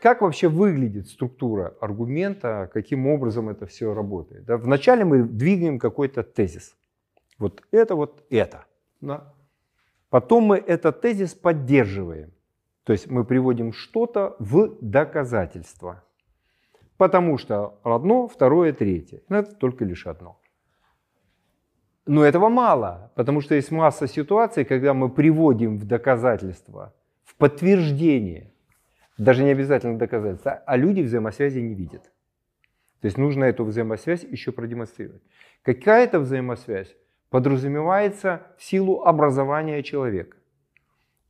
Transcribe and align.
как 0.00 0.22
вообще 0.22 0.48
выглядит 0.48 1.08
структура 1.08 1.74
аргумента, 1.80 2.70
каким 2.72 3.06
образом 3.06 3.48
это 3.48 3.66
все 3.66 3.94
работает? 3.94 4.44
Да? 4.44 4.56
Вначале 4.56 5.04
мы 5.04 5.22
двигаем 5.22 5.78
какой-то 5.78 6.22
тезис. 6.22 6.76
Вот 7.38 7.62
это, 7.70 7.94
вот 7.94 8.24
это. 8.30 8.64
Да? 9.00 9.34
Потом 10.08 10.44
мы 10.44 10.56
этот 10.56 11.00
тезис 11.00 11.34
поддерживаем. 11.34 12.32
То 12.84 12.92
есть 12.92 13.10
мы 13.10 13.24
приводим 13.24 13.72
что-то 13.72 14.36
в 14.38 14.76
доказательство. 14.80 16.02
Потому 16.96 17.38
что 17.38 17.78
одно, 17.82 18.26
второе, 18.26 18.72
третье. 18.72 19.22
Но 19.28 19.38
это 19.38 19.54
только 19.54 19.84
лишь 19.84 20.06
одно. 20.06 20.40
Но 22.06 22.24
этого 22.24 22.48
мало, 22.48 23.12
потому 23.14 23.40
что 23.40 23.54
есть 23.54 23.70
масса 23.70 24.08
ситуаций, 24.08 24.64
когда 24.64 24.94
мы 24.94 25.08
приводим 25.08 25.78
в 25.78 25.86
доказательство, 25.86 26.92
в 27.24 27.36
подтверждение, 27.36 28.52
даже 29.20 29.44
не 29.44 29.50
обязательно 29.50 29.98
доказательство, 29.98 30.62
а 30.66 30.76
люди 30.76 31.02
взаимосвязи 31.02 31.58
не 31.58 31.74
видят. 31.74 32.04
То 33.00 33.06
есть 33.06 33.18
нужно 33.18 33.44
эту 33.44 33.64
взаимосвязь 33.64 34.24
еще 34.24 34.50
продемонстрировать. 34.50 35.22
Какая-то 35.62 36.20
взаимосвязь 36.20 36.96
подразумевается 37.28 38.42
в 38.56 38.64
силу 38.64 39.02
образования 39.02 39.82
человека. 39.82 40.38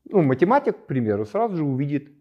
Ну, 0.05 0.23
математик, 0.23 0.77
к 0.77 0.87
примеру, 0.87 1.27
сразу 1.27 1.57
же 1.57 1.65
увидит 1.65 2.13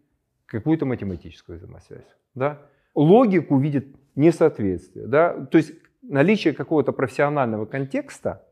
какую-то 0.46 0.86
математическую 0.86 1.58
взаимосвязь. 1.58 2.16
Да? 2.34 2.62
Логик 2.96 3.52
увидит 3.52 3.86
несоответствие. 4.16 5.06
Да? 5.06 5.46
То 5.46 5.58
есть 5.58 5.72
наличие 6.02 6.52
какого-то 6.52 6.90
профессионального 6.90 7.64
контекста, 7.64 8.44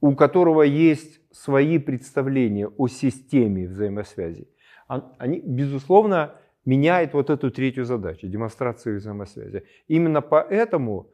у 0.00 0.16
которого 0.16 0.62
есть 0.62 1.20
свои 1.30 1.78
представления 1.78 2.66
о 2.66 2.88
системе 2.88 3.68
взаимосвязи, 3.68 4.48
они, 4.88 5.40
безусловно, 5.40 6.34
меняют 6.64 7.14
вот 7.14 7.30
эту 7.30 7.50
третью 7.50 7.84
задачу, 7.84 8.26
демонстрацию 8.26 8.98
взаимосвязи. 8.98 9.64
Именно 9.86 10.20
поэтому, 10.20 11.10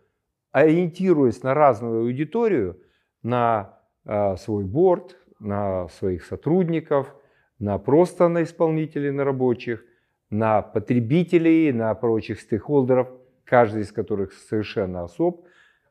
ориентируясь 0.53 1.43
на 1.43 1.55
разную 1.55 2.03
аудиторию, 2.03 2.81
на 3.23 3.79
э, 4.05 4.37
свой 4.37 4.65
борт, 4.65 5.17
на 5.41 5.89
своих 5.89 6.25
сотрудников, 6.25 7.15
на 7.59 7.79
просто 7.79 8.29
на 8.29 8.43
исполнителей, 8.43 9.11
на 9.11 9.25
рабочих, 9.25 9.85
на 10.31 10.63
потребителей, 10.63 11.73
на 11.73 11.95
прочих 11.95 12.41
стейкхолдеров, 12.41 13.09
каждый 13.45 13.83
из 13.83 13.93
которых 13.93 14.33
совершенно 14.33 15.05
особ, 15.05 15.47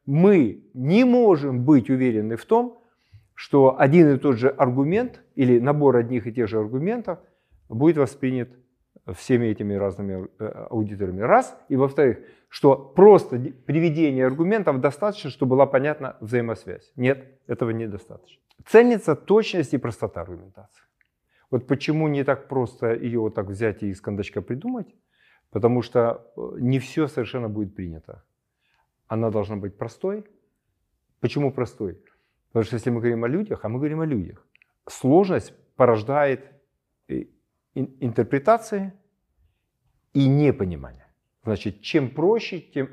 мы 0.06 0.64
не 0.74 1.06
можем 1.06 1.64
быть 1.64 1.90
уверены 1.90 2.36
в 2.36 2.46
том, 2.46 2.82
что 3.34 3.80
один 3.80 4.14
и 4.14 4.18
тот 4.18 4.38
же 4.38 4.50
аргумент 4.50 5.22
или 5.36 5.60
набор 5.60 5.98
одних 5.98 6.28
и 6.28 6.34
тех 6.34 6.48
же 6.48 6.60
аргументов 6.60 7.20
будет 7.70 7.98
воспринят 7.98 8.50
всеми 9.12 9.48
этими 9.48 9.74
разными 9.74 10.30
э, 10.40 10.46
аудиторами. 10.70 11.22
Раз. 11.22 11.58
И 11.68 11.76
во-вторых, 11.76 12.20
что 12.48 12.76
просто 12.76 13.38
приведение 13.66 14.26
аргументов 14.26 14.80
достаточно, 14.80 15.30
чтобы 15.30 15.52
была 15.52 15.66
понятна 15.66 16.16
взаимосвязь. 16.22 16.92
Нет, 16.96 17.40
этого 17.48 17.72
недостаточно. 17.72 18.42
Ценится 18.66 19.16
точность 19.16 19.74
и 19.74 19.78
простота 19.78 20.22
аргументации. 20.22 20.84
Вот 21.52 21.68
почему 21.68 22.08
не 22.08 22.24
так 22.24 22.48
просто 22.48 22.94
ее 22.94 23.20
вот 23.20 23.36
так 23.36 23.48
взять 23.48 23.84
и 23.84 23.90
из 23.90 24.00
кондачка 24.00 24.42
придумать, 24.42 24.96
потому 25.52 25.82
что 25.82 26.32
э, 26.38 26.42
не 26.60 26.80
все 26.80 27.08
совершенно 27.08 27.50
будет 27.50 27.76
принято. 27.76 28.24
Она 29.08 29.30
должна 29.30 29.58
быть 29.58 29.78
простой. 29.78 30.24
Почему 31.20 31.52
простой? 31.52 32.02
Потому 32.48 32.66
что 32.66 32.76
если 32.76 32.90
мы 32.90 33.00
говорим 33.02 33.24
о 33.24 33.28
людях, 33.28 33.66
а 33.66 33.70
мы 33.70 33.80
говорим 33.80 34.00
о 34.00 34.06
людях, 34.06 34.48
сложность 34.88 35.54
порождает 35.76 36.52
интерпретации 37.76 38.94
и 40.14 40.28
непонимание. 40.28 41.08
Значит, 41.44 41.82
чем 41.82 42.10
проще, 42.10 42.60
тем, 42.60 42.90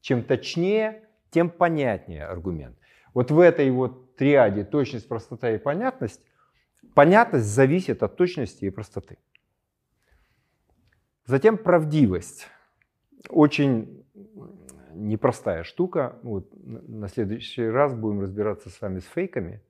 чем 0.00 0.22
точнее, 0.22 1.02
тем 1.30 1.50
понятнее 1.50 2.24
аргумент. 2.24 2.76
Вот 3.14 3.30
в 3.30 3.40
этой 3.40 3.70
вот 3.70 4.16
триаде 4.16 4.64
точность, 4.64 5.08
простота 5.08 5.50
и 5.50 5.58
понятность, 5.58 6.22
понятность 6.94 7.46
зависит 7.46 8.02
от 8.02 8.16
точности 8.16 8.66
и 8.66 8.70
простоты. 8.70 9.18
Затем 11.24 11.58
правдивость. 11.58 12.46
Очень 13.28 14.04
непростая 14.94 15.64
штука. 15.64 16.18
Вот 16.22 16.48
на 16.64 17.08
следующий 17.08 17.66
раз 17.66 17.94
будем 17.94 18.20
разбираться 18.20 18.70
с 18.70 18.80
вами 18.80 19.00
с 19.00 19.04
фейками 19.04 19.62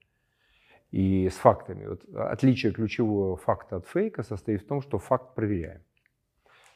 и 0.90 1.28
с 1.28 1.34
фактами. 1.34 1.86
Вот 1.86 2.02
отличие 2.14 2.72
ключевого 2.72 3.36
факта 3.36 3.76
от 3.76 3.86
фейка 3.86 4.22
состоит 4.22 4.62
в 4.62 4.66
том, 4.66 4.80
что 4.82 4.98
факт 4.98 5.34
проверяем 5.34 5.82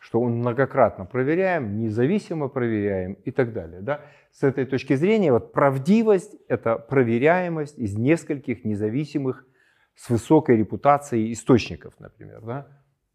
что 0.02 0.20
он 0.20 0.38
многократно 0.38 1.04
проверяем, 1.04 1.78
независимо 1.78 2.48
проверяем 2.48 3.12
и 3.24 3.30
так 3.30 3.52
далее. 3.52 3.80
Да? 3.80 4.00
С 4.32 4.42
этой 4.42 4.66
точки 4.66 4.94
зрения 4.96 5.32
вот 5.32 5.52
правдивость– 5.52 6.34
это 6.48 6.76
проверяемость 6.76 7.78
из 7.78 7.96
нескольких 7.96 8.64
независимых 8.64 9.46
с 9.94 10.10
высокой 10.10 10.56
репутацией 10.56 11.32
источников, 11.32 11.94
например. 12.00 12.40
Да? 12.42 12.66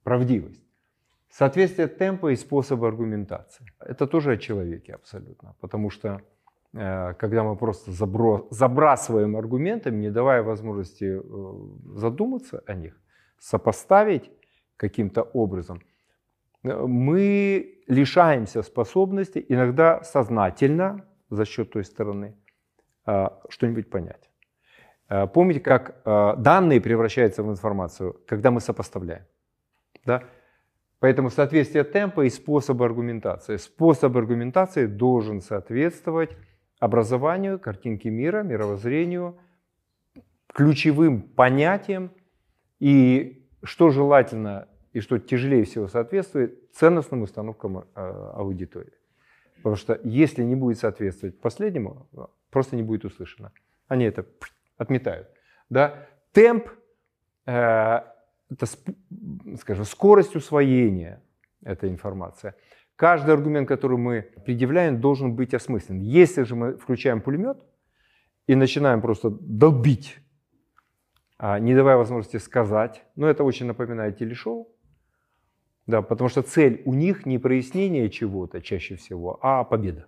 Правдивость. 0.03 0.63
Соответствие 1.29 1.89
темпа 1.89 2.31
и 2.31 2.37
способа 2.37 2.87
аргументации. 2.87 3.65
Это 3.79 4.07
тоже 4.07 4.31
о 4.31 4.37
человеке 4.37 4.93
абсолютно, 4.93 5.55
потому 5.59 5.89
что 5.89 6.21
когда 7.17 7.43
мы 7.43 7.55
просто 7.55 7.91
забрасываем 7.91 9.35
аргументами, 9.35 9.97
не 9.97 10.11
давая 10.11 10.43
возможности 10.43 11.19
э, 11.19 11.21
задуматься 11.95 12.63
о 12.65 12.73
них, 12.73 12.99
сопоставить 13.39 14.31
каким-то 14.77 15.23
образом– 15.23 15.81
мы 16.63 17.79
лишаемся 17.87 18.61
способности 18.61 19.45
иногда 19.47 20.03
сознательно 20.03 21.05
за 21.29 21.45
счет 21.45 21.71
той 21.71 21.83
стороны 21.83 22.35
что-нибудь 23.49 23.89
понять. 23.89 24.29
Помните, 25.33 25.61
как 25.61 26.01
данные 26.03 26.81
превращаются 26.81 27.43
в 27.43 27.49
информацию, 27.49 28.21
когда 28.27 28.51
мы 28.51 28.59
сопоставляем. 28.59 29.25
Да? 30.05 30.23
Поэтому 30.99 31.29
соответствие 31.29 31.83
темпа 31.83 32.25
и 32.25 32.29
способа 32.29 32.85
аргументации. 32.85 33.57
Способ 33.57 34.17
аргументации 34.17 34.87
должен 34.87 35.41
соответствовать 35.41 36.31
образованию, 36.79 37.59
картинке 37.59 38.09
мира, 38.09 38.43
мировоззрению, 38.43 39.37
ключевым 40.53 41.21
понятиям 41.21 42.11
и, 42.79 43.47
что 43.63 43.89
желательно, 43.89 44.67
и 44.93 44.99
что 44.99 45.19
тяжелее 45.19 45.63
всего 45.65 45.87
соответствует 45.87 46.71
ценностным 46.73 47.23
установкам 47.23 47.79
э, 47.79 47.83
аудитории. 47.93 48.93
Потому 49.57 49.75
что 49.75 49.99
если 50.03 50.43
не 50.43 50.55
будет 50.55 50.79
соответствовать 50.79 51.39
последнему, 51.39 52.07
просто 52.49 52.75
не 52.75 52.83
будет 52.83 53.05
услышано. 53.05 53.51
Они 53.87 54.05
это 54.05 54.25
отметают. 54.77 55.27
Да? 55.69 56.07
Темп 56.31 56.69
э, 57.45 57.51
это, 58.49 58.65
скажем, 59.59 59.85
скорость 59.85 60.35
усвоения 60.35 61.21
этой 61.63 61.89
информации. 61.89 62.53
Каждый 62.97 63.35
аргумент, 63.35 63.67
который 63.67 63.97
мы 63.97 64.23
предъявляем, 64.43 64.99
должен 64.99 65.35
быть 65.35 65.53
осмыслен. 65.53 65.99
Если 65.99 66.41
же 66.41 66.55
мы 66.55 66.77
включаем 66.77 67.21
пулемет 67.21 67.63
и 68.47 68.55
начинаем 68.55 69.01
просто 69.01 69.29
долбить, 69.29 70.17
а, 71.37 71.59
не 71.59 71.75
давая 71.75 71.97
возможности 71.97 72.37
сказать, 72.37 73.05
ну 73.15 73.27
это 73.27 73.43
очень 73.43 73.67
напоминает 73.67 74.17
телешоу, 74.17 74.75
да, 75.85 76.01
потому 76.01 76.27
что 76.27 76.41
цель 76.41 76.81
у 76.85 76.95
них 76.95 77.27
не 77.27 77.37
прояснение 77.37 78.09
чего-то 78.09 78.61
чаще 78.61 78.95
всего, 78.95 79.37
а 79.43 79.63
победа. 79.63 80.07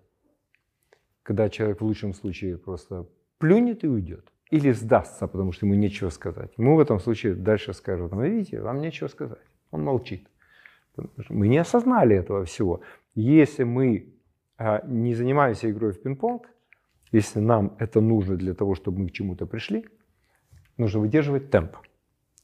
Когда 1.22 1.48
человек 1.48 1.82
в 1.82 1.86
лучшем 1.86 2.16
случае 2.16 2.58
просто 2.58 3.08
плюнет 3.38 3.84
и 3.84 3.88
уйдет. 3.88 4.34
Или 4.50 4.72
сдастся, 4.72 5.28
потому 5.28 5.52
что 5.52 5.68
ему 5.68 5.76
нечего 5.76 6.10
сказать. 6.10 6.52
Ему 6.58 6.76
в 6.76 6.80
этом 6.80 7.00
случае 7.00 7.36
дальше 7.36 7.72
скажут, 7.74 8.14
ну 8.14 8.24
видите, 8.24 8.60
вам 8.62 8.82
нечего 8.82 9.08
сказать. 9.10 9.46
Он 9.70 9.84
молчит. 9.84 10.28
Мы 11.30 11.48
не 11.48 11.58
осознали 11.58 12.16
этого 12.16 12.46
всего. 12.46 12.82
Если 13.16 13.64
мы 13.64 14.14
а, 14.58 14.82
не 14.86 15.16
занимаемся 15.16 15.70
игрой 15.70 15.94
в 15.94 16.02
пинг-понг, 16.02 16.50
если 17.12 17.40
нам 17.40 17.76
это 17.80 18.02
нужно 18.02 18.36
для 18.36 18.54
того, 18.54 18.76
чтобы 18.76 19.00
мы 19.00 19.10
к 19.10 19.14
чему-то 19.14 19.46
пришли, 19.46 19.86
нужно 20.78 21.00
выдерживать 21.00 21.50
темп. 21.50 21.78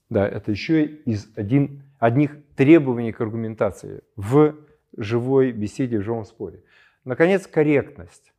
Да, 0.10 0.28
это 0.28 0.52
еще 0.52 0.86
из 0.86 1.28
один, 1.36 1.84
одних 2.00 2.32
требований 2.56 3.12
к 3.12 3.22
аргументации 3.22 4.02
в 4.16 4.56
живой 4.98 5.52
беседе, 5.52 6.00
в 6.00 6.04
живом 6.04 6.26
споре. 6.26 6.64
Наконец, 7.04 7.48
корректность. 7.48 8.34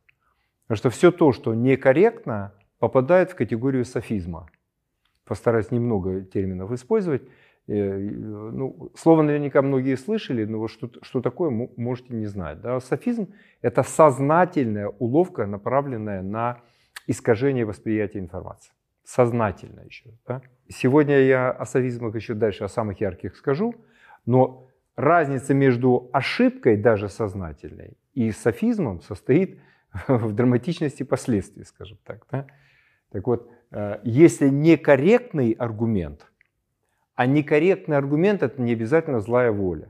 Потому 0.63 0.77
что 0.77 0.89
все 0.89 1.11
то, 1.11 1.31
что 1.31 1.53
некорректно, 1.53 2.53
попадает 2.79 3.31
в 3.31 3.35
категорию 3.35 3.85
софизма. 3.85 4.49
Постараюсь 5.23 5.71
немного 5.71 6.21
терминов 6.21 6.71
использовать. 6.71 7.23
Э, 7.67 7.97
ну, 7.97 8.91
слово 8.95 9.23
наверняка 9.23 9.61
многие 9.61 9.95
слышали, 9.95 10.45
но 10.45 10.59
вот 10.59 10.71
что, 10.71 10.89
что 11.01 11.21
такое, 11.21 11.49
можете 11.75 12.13
не 12.13 12.25
знать. 12.25 12.61
Да? 12.61 12.79
Софизм– 12.79 13.33
это 13.61 13.83
сознательная 13.83 14.87
уловка, 14.87 15.45
направленная 15.45 16.21
на 16.21 16.61
искажение 17.07 17.65
восприятия 17.65 18.19
информации. 18.19 18.71
Сознательно 19.03 19.81
еще. 19.81 20.11
Да? 20.25 20.41
Сегодня 20.69 21.19
я 21.19 21.51
о 21.51 21.65
софизмах 21.65 22.15
еще 22.15 22.33
дальше, 22.33 22.63
о 22.63 22.69
самых 22.69 23.01
ярких 23.01 23.35
скажу, 23.35 23.75
но 24.25 24.67
разница 24.95 25.53
между 25.53 26.09
ошибкой, 26.13 26.77
даже 26.77 27.09
сознательной, 27.09 27.97
и 28.13 28.31
софизмом 28.31 29.01
состоит 29.01 29.59
в 30.07 30.33
драматичности 30.33 31.03
последствий, 31.03 31.65
скажем 31.65 31.97
так. 32.05 32.25
Да? 32.31 32.47
Так 33.11 33.27
вот, 33.27 33.51
э, 33.71 33.99
если 34.03 34.47
некорректный 34.47 35.51
аргумент, 35.51 36.27
а 37.17 37.25
некорректный 37.25 37.97
аргумент– 37.97 38.41
это 38.43 38.61
не 38.61 38.73
обязательно 38.73 39.19
злая 39.19 39.51
воля. 39.51 39.89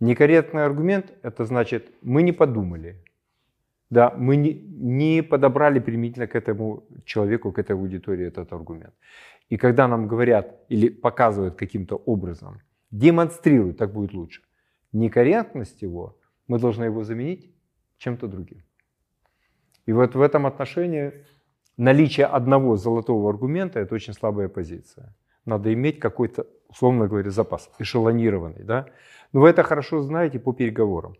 Некорректный 0.00 0.64
аргумент– 0.64 1.12
это 1.22 1.44
значит, 1.44 1.92
мы 2.02 2.22
не 2.22 2.32
подумали, 2.32 2.96
да, 3.90 4.12
мы 4.16 4.34
не, 4.34 4.54
не 4.54 5.22
подобрали 5.22 5.78
применительно 5.78 6.26
к 6.26 6.34
этому 6.34 6.82
человеку, 7.04 7.52
к 7.52 7.60
этой 7.60 7.76
аудитории 7.76 8.26
этот 8.26 8.52
аргумент. 8.52 8.92
И 9.50 9.56
когда 9.56 9.86
нам 9.86 10.08
говорят 10.08 10.56
или 10.68 10.88
показывают 10.88 11.54
каким-то 11.54 11.94
образом, 11.94 12.60
демонстрируют, 12.90 13.78
так 13.78 13.92
будет 13.92 14.12
лучше, 14.12 14.42
некорректность 14.92 15.80
его, 15.82 16.18
мы 16.48 16.58
должны 16.58 16.84
его 16.84 17.04
заменить 17.04 17.54
чем-то 17.98 18.26
другим. 18.26 18.64
И 19.86 19.92
вот 19.92 20.16
в 20.16 20.20
этом 20.20 20.44
отношении 20.44 21.12
наличие 21.76 22.26
одного 22.26 22.76
золотого 22.76 23.30
аргумента– 23.30 23.78
это 23.80 23.94
очень 23.94 24.12
слабая 24.12 24.48
позиция. 24.48 25.14
Надо 25.44 25.72
иметь 25.72 25.98
какой-то, 25.98 26.46
условно 26.68 27.08
говоря, 27.08 27.30
запас, 27.30 27.70
эшелонированный. 27.78 28.62
Да? 28.62 28.86
Но 29.32 29.40
вы 29.40 29.48
это 29.48 29.62
хорошо 29.62 30.02
знаете 30.02 30.38
по 30.38 30.52
переговорам. 30.52 31.16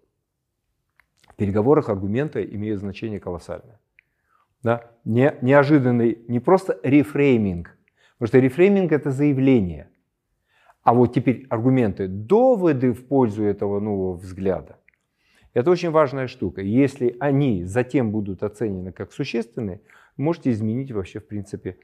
В 1.29 1.35
переговорах 1.37 1.89
аргументы 1.89 2.45
имеют 2.45 2.81
значение 2.81 3.21
колоссальное. 3.21 3.81
Да? 4.63 4.91
Не, 5.05 5.37
неожиданный, 5.41 6.19
не 6.29 6.41
просто 6.41 6.79
рефрейминг, 6.83 7.77
потому 8.19 8.29
что 8.29 8.39
рефрейминг– 8.39 8.93
это 8.93 9.11
заявление. 9.11 9.89
А 10.83 10.95
вот 10.95 11.15
теперь 11.15 11.47
аргументы, 11.51 12.09
доводы 12.09 12.93
в 12.93 13.07
пользу 13.07 13.45
этого 13.45 13.81
нового 13.81 14.15
взгляда. 14.15 14.79
Это 15.53 15.71
очень 15.71 15.91
важная 15.91 16.27
штука. 16.27 16.63
Если 16.63 17.17
они 17.21 17.65
затем 17.65 18.13
будут 18.13 18.43
оценены 18.43 18.93
как 18.93 19.13
существенные, 19.13 19.81
можете 20.17 20.51
изменить 20.51 20.93
вообще, 20.93 21.19
в 21.21 21.27
принципе, 21.27 21.77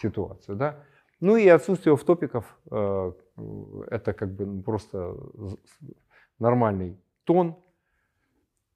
ситуацию. 0.00 0.56
Да? 0.56 0.84
Ну 1.24 1.36
и 1.36 1.48
отсутствие 1.48 1.94
офтопиков 1.94 2.44
э,– 2.70 3.12
это 3.90 4.12
как 4.12 4.34
бы 4.34 4.44
ну, 4.44 4.62
просто 4.62 5.16
нормальный 6.38 6.98
тон. 7.24 7.56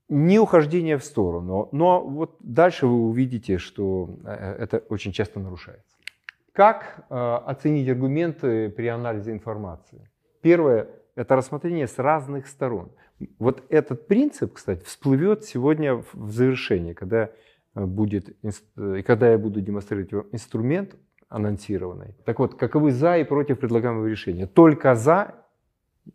Не 0.09 0.39
ухождение 0.39 0.97
в 0.97 1.05
сторону, 1.05 1.69
но 1.73 2.03
вот 2.03 2.37
дальше 2.41 2.87
вы 2.87 3.03
увидите, 3.03 3.59
что 3.59 4.19
э, 4.25 4.31
это 4.61 4.79
очень 4.89 5.12
часто 5.12 5.41
нарушается. 5.41 5.99
Как 6.53 7.05
э, 7.11 7.15
оценить 7.15 7.87
аргументы 7.87 8.71
при 8.71 8.87
анализе 8.87 9.33
информации? 9.33 10.11
Первое– 10.41 10.89
это 11.17 11.37
рассмотрение 11.37 11.87
с 11.87 11.99
разных 11.99 12.47
сторон. 12.47 12.93
Вот 13.39 13.62
этот 13.69 14.06
принцип, 14.06 14.55
кстати, 14.55 14.83
всплывет 14.85 15.45
сегодня 15.45 16.03
в 16.15 16.31
завершении, 16.31 16.95
когда, 16.95 17.29
будет, 17.75 18.35
когда 19.05 19.33
я 19.33 19.37
буду 19.37 19.61
демонстрировать 19.61 20.33
инструмент 20.33 20.97
анонсированной. 21.28 22.14
Так 22.25 22.38
вот, 22.38 22.54
каковы 22.54 22.90
за 22.90 23.19
и 23.19 23.25
против 23.25 23.58
предлагаемого 23.60 24.06
решения? 24.06 24.46
Только 24.46 24.94
за 24.94 25.34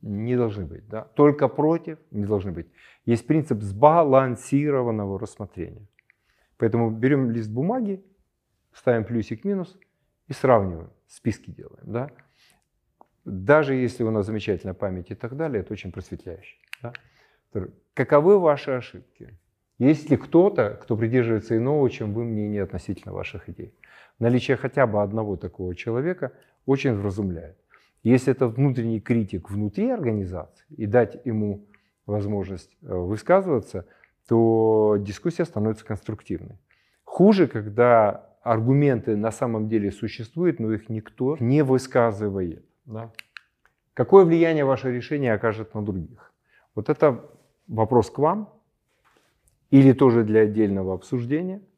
не 0.02 0.36
должны 0.36 0.66
быть, 0.66 0.88
да? 0.88 1.04
только 1.04 1.48
против 1.48 2.00
не 2.12 2.26
должны 2.26 2.52
быть. 2.52 2.68
Есть 3.06 3.28
принцип 3.28 3.62
сбалансированного 3.62 5.20
рассмотрения. 5.20 5.88
Поэтому 6.58 6.90
берем 6.90 7.30
лист 7.30 7.50
бумаги, 7.50 8.04
ставим 8.74 9.04
плюсик-минус 9.04 9.78
и 10.28 10.34
сравниваем, 10.34 10.90
списки 11.08 11.52
делаем. 11.52 11.84
Да? 11.84 12.10
Даже 13.26 13.76
если 13.76 14.04
у 14.04 14.12
нас 14.12 14.26
замечательная 14.26 14.74
память 14.74 15.12
и 15.12 15.16
так 15.16 15.38
далее, 15.38 15.62
это 15.62 15.74
очень 15.74 15.92
просветляюще. 15.92 16.58
Да? 16.82 16.94
Каковы 17.94 18.40
ваши 18.40 18.72
ошибки? 18.72 19.38
Есть 19.78 20.10
ли 20.10 20.18
кто-то, 20.18 20.80
кто 20.82 20.96
придерживается 20.96 21.58
иного, 21.58 21.90
чем 21.90 22.14
вы 22.14 22.24
мнение 22.24 22.64
относительно 22.64 23.14
ваших 23.14 23.50
идей? 23.50 23.74
Наличие 24.20 24.58
хотя 24.58 24.88
бы 24.88 25.02
одного 25.02 25.36
такого 25.36 25.76
человека 25.76 26.32
очень 26.66 26.94
вразумляет. 26.94 27.58
Если 28.04 28.32
это 28.32 28.48
внутренний 28.48 29.00
критик 29.00 29.50
внутри 29.50 29.90
организации 29.90 30.66
и 30.70 30.86
дать 30.86 31.18
ему 31.26 31.66
возможность 32.06 32.78
э, 32.82 32.94
высказываться, 32.94 33.86
то 34.28 34.98
дискуссия 35.00 35.46
становится 35.46 35.86
конструктивной. 35.86 36.60
Хуже, 37.04 37.48
когда 37.48 38.30
аргументы 38.44 39.16
на 39.16 39.32
самом 39.32 39.70
деле 39.70 39.92
существуют, 39.92 40.60
но 40.60 40.74
их 40.74 40.90
никто 40.90 41.38
не 41.40 41.64
высказывает. 41.64 42.66
Да? 42.86 43.12
Какое 43.94 44.26
влияние 44.26 44.66
ваше 44.66 44.92
решение 44.92 45.34
окажет 45.34 45.74
на 45.74 45.84
других? 45.84 46.34
Вот 46.76 46.90
это 46.90 47.24
вопрос 47.68 48.10
к 48.10 48.18
вам 48.20 48.50
или 49.70 49.94
тоже 49.94 50.24
для 50.24 50.42
отдельного 50.42 50.94
обсуждения– 50.94 51.62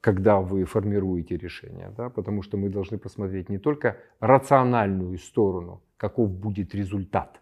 когда 0.00 0.40
вы 0.40 0.64
формируете 0.64 1.36
решение, 1.36 1.92
да, 1.96 2.10
потому 2.10 2.42
что 2.42 2.56
мы 2.56 2.68
должны 2.68 2.98
посмотреть 2.98 3.48
не 3.48 3.58
только 3.58 3.96
рациональную 4.20 5.16
сторону, 5.18 5.82
каков 5.96 6.30
будет 6.30 6.74
результат, 6.74 7.40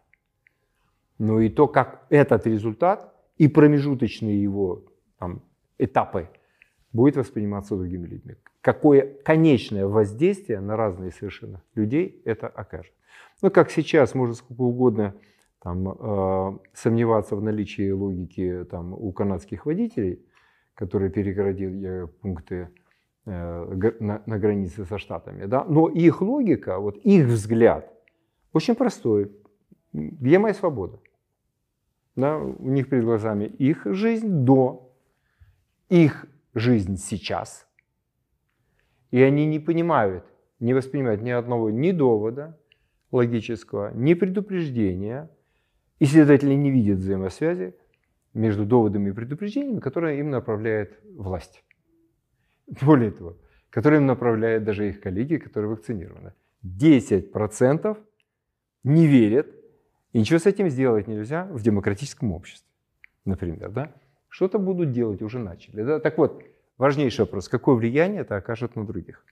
но 1.19 1.41
и 1.41 1.49
то, 1.49 1.67
как 1.67 2.07
этот 2.11 2.47
результат 2.47 3.13
и 3.39 3.49
промежуточные 3.49 4.41
его 4.41 4.85
там, 5.19 5.43
этапы 5.79 6.29
будет 6.93 7.17
восприниматься 7.17 7.77
другими 7.77 8.07
людьми. 8.07 8.37
Какое 8.61 9.17
конечное 9.25 9.87
воздействие 9.87 10.61
на 10.61 10.77
разные 10.77 11.11
совершенно 11.11 11.63
людей 11.75 12.23
это 12.25 12.47
окажет. 12.47 12.93
Ну, 13.43 13.51
как 13.51 13.71
сейчас, 13.71 14.15
можно 14.15 14.35
сколько 14.35 14.63
угодно 14.63 15.15
там, 15.61 15.89
э, 15.89 16.59
сомневаться 16.73 17.35
в 17.37 17.43
наличии 17.43 17.91
логики 17.91 18.65
там, 18.71 18.93
у 18.93 19.13
канадских 19.13 19.67
водителей– 19.67 20.25
который 20.77 21.11
перегородил 21.11 22.09
пункты 22.21 22.69
э, 23.25 23.93
на, 23.99 24.23
на 24.27 24.39
границе 24.39 24.85
со 24.85 24.99
Штатами. 24.99 25.47
Да? 25.47 25.65
Но 25.65 25.89
их 25.89 26.21
логика, 26.21 26.79
вот 26.79 26.97
их 26.99 27.27
взгляд 27.27 27.93
очень 28.53 28.75
простой. 28.75 29.33
Где 29.93 30.39
моя 30.39 30.55
свобода? 30.55 31.01
Да? 32.15 32.39
У 32.39 32.71
них 32.71 32.89
перед 32.89 33.05
глазами 33.05 33.45
их 33.45 33.87
жизнь 33.87 34.45
до, 34.45 34.95
их 35.89 36.27
жизнь 36.55 36.97
сейчас. 36.99 37.67
И 39.11 39.23
они 39.23 39.47
не 39.47 39.59
понимают, 39.59 40.25
не 40.61 40.75
воспринимают 40.75 41.23
ни 41.23 41.31
одного 41.31 41.71
ни 41.71 41.93
довода 41.93 42.59
логического, 43.13 43.93
ни 43.95 44.15
предупреждения, 44.15 45.31
и, 45.99 46.05
следовательно, 46.05 46.55
не 46.55 46.71
видят 46.71 46.99
взаимосвязи 46.99 47.75
между 48.37 48.67
доводами 48.67 49.11
и 49.11 49.13
предупреждениями, 49.13 49.81
которые 49.81 50.21
им 50.21 50.31
направляет 50.31 51.01
власть. 51.17 51.65
Более 52.83 53.11
того, 53.11 53.37
которые 53.71 54.01
им 54.01 54.07
направляют 54.07 54.65
даже 54.65 54.89
их 54.89 55.01
коллеги, 55.01 55.37
которые 55.37 55.71
вакцинированы. 55.71 56.35
10% 56.63 57.97
не 58.85 59.07
верят, 59.07 59.47
и 60.13 60.19
ничего 60.19 60.39
с 60.39 60.47
этим 60.47 60.69
сделать 60.69 61.09
нельзя 61.09 61.45
в 61.47 61.63
демократическом 61.63 62.33
обществе, 62.33 62.69
например. 63.25 63.71
Да? 63.71 63.95
Что-то 64.29 64.59
будут 64.59 64.93
делать, 64.93 65.23
уже 65.23 65.39
начали. 65.39 65.83
Да? 65.83 66.01
Так 66.01 66.19
вот, 66.19 66.43
важнейший 66.77 67.25
вопрос, 67.25 67.49
какое 67.49 67.77
влияние 67.77 68.21
это 68.21 68.37
окажет 68.37 68.77
на 68.77 68.85
других. 68.87 69.25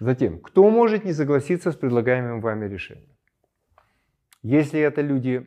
Затем, 0.00 0.40
кто 0.40 0.70
может 0.70 1.04
не 1.04 1.12
согласиться 1.12 1.72
с 1.72 1.76
предлагаемым 1.76 2.40
вами 2.40 2.66
решением? 2.68 3.16
Если 4.42 4.80
это 4.80 5.02
люди 5.02 5.46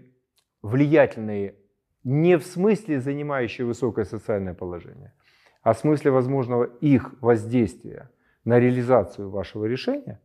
влиятельные 0.61 1.55
не 2.03 2.37
в 2.37 2.43
смысле 2.45 2.99
занимающие 2.99 3.65
высокое 3.65 4.05
социальное 4.05 4.53
положение, 4.53 5.13
а 5.61 5.73
в 5.73 5.79
смысле 5.79 6.11
возможного 6.11 6.63
их 6.63 7.13
воздействия 7.21 8.09
на 8.43 8.59
реализацию 8.59 9.29
вашего 9.29 9.65
решения, 9.65 10.19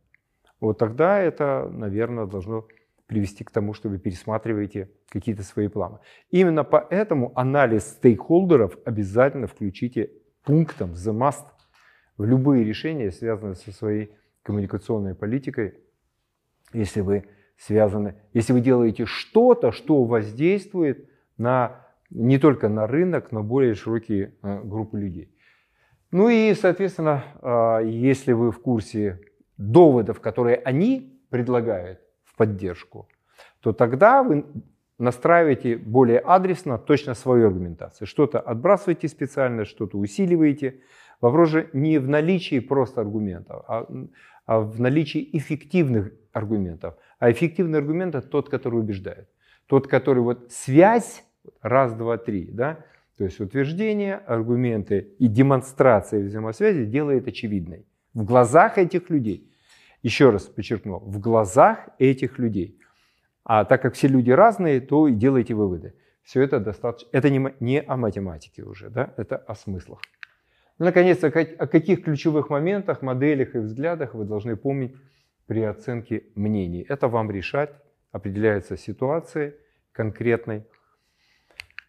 вот 0.59 0.79
тогда 0.79 1.19
это, 1.19 1.69
наверное, 1.71 2.25
должно 2.25 2.67
привести 3.05 3.43
к 3.43 3.51
тому, 3.51 3.73
что 3.73 3.89
вы 3.89 3.99
пересматриваете 3.99 4.89
какие-то 5.09 5.43
свои 5.43 5.67
планы. 5.67 5.99
Именно 6.29 6.63
поэтому 6.63 7.31
анализ 7.35 7.87
стейкхолдеров 7.87 8.77
обязательно 8.85 9.47
включите 9.47 10.11
пунктом 10.43 10.91
the 10.91 11.13
must 11.13 11.45
в 12.17 12.25
любые 12.25 12.63
решения, 12.63 13.11
связанные 13.11 13.55
со 13.55 13.71
своей 13.71 14.11
коммуникационной 14.43 15.15
политикой, 15.15 15.75
если 16.73 17.01
вы 17.01 17.25
связаны, 17.57 18.15
если 18.33 18.53
вы 18.53 18.61
делаете 18.61 19.05
что-то, 19.05 19.71
что 19.71 20.03
воздействует 20.03 21.09
на, 21.37 21.85
не 22.09 22.37
только 22.39 22.69
на 22.69 22.87
рынок, 22.87 23.31
но 23.31 23.43
более 23.43 23.75
широкие 23.75 24.33
э, 24.41 24.61
группы 24.63 24.99
людей. 24.99 25.31
Ну 26.11 26.29
и, 26.29 26.53
соответственно, 26.53 27.23
а, 27.41 27.79
если 27.79 28.31
вы 28.31 28.51
в 28.51 28.61
курсе 28.61 29.19
доводов, 29.57 30.21
которые 30.21 30.55
они 30.55 31.21
предлагают 31.29 31.99
в 32.23 32.35
поддержку, 32.37 33.09
то 33.59 33.73
тогда 33.73 34.23
вы 34.23 34.45
настраиваете 34.97 35.77
более 35.77 36.19
адресно 36.19 36.77
точно 36.77 37.13
свою 37.13 37.47
аргументацию. 37.47 38.07
Что-то 38.07 38.39
отбрасываете 38.39 39.07
специально, 39.07 39.65
что-то 39.65 39.97
усиливаете. 39.97 40.81
Вопрос 41.19 41.49
же 41.49 41.69
не 41.73 41.97
в 41.97 42.07
наличии 42.07 42.59
просто 42.59 43.01
аргументов, 43.01 43.63
а, 43.67 43.87
а 44.45 44.59
в 44.59 44.79
наличии 44.79 45.29
эффективных 45.33 46.13
аргументов. 46.31 46.95
А 47.19 47.31
эффективный 47.31 47.79
аргумент– 47.79 48.15
это 48.15 48.27
тот, 48.27 48.49
который 48.49 48.79
убеждает. 48.79 49.27
Тот, 49.65 49.87
который 49.87 50.23
вот 50.23 50.51
связь, 50.51 51.25
раз, 51.61 51.93
два, 51.93 52.17
три, 52.17 52.49
да, 52.51 52.79
то 53.17 53.23
есть 53.23 53.39
утверждение, 53.39 54.15
аргументы 54.15 55.15
и 55.17 55.27
демонстрация 55.27 56.23
взаимосвязи 56.23 56.85
делает 56.85 57.27
очевидной 57.27 57.85
в 58.13 58.23
глазах 58.23 58.77
этих 58.77 59.09
людей. 59.09 59.51
Еще 60.01 60.29
раз 60.29 60.43
подчеркну, 60.43 60.99
в 60.99 61.19
глазах 61.19 61.89
этих 61.99 62.39
людей. 62.39 62.79
А 63.43 63.63
так 63.63 63.81
как 63.81 63.93
все 63.93 64.07
люди 64.07 64.31
разные, 64.31 64.81
то 64.81 65.07
и 65.07 65.13
делайте 65.13 65.53
выводы. 65.53 65.93
Все 66.23 66.41
это 66.41 66.59
достаточно. 66.59 67.09
Это 67.11 67.29
не, 67.29 67.53
не 67.59 67.81
о 67.81 67.95
математике 67.95 68.63
уже, 68.63 68.89
да? 68.89 69.13
это 69.17 69.37
о 69.37 69.55
смыслах. 69.55 70.01
Наконец, 70.79 71.23
о 71.23 71.31
каких 71.31 72.03
ключевых 72.03 72.49
моментах, 72.49 73.01
моделях 73.01 73.55
и 73.55 73.59
взглядах 73.59 74.13
вы 74.13 74.25
должны 74.25 74.55
помнить 74.55 74.95
при 75.45 75.61
оценке 75.61 76.23
мнений. 76.35 76.85
Это 76.87 77.07
вам 77.07 77.31
решать, 77.31 77.71
определяется 78.11 78.77
ситуацией 78.77 79.53
конкретной. 79.91 80.65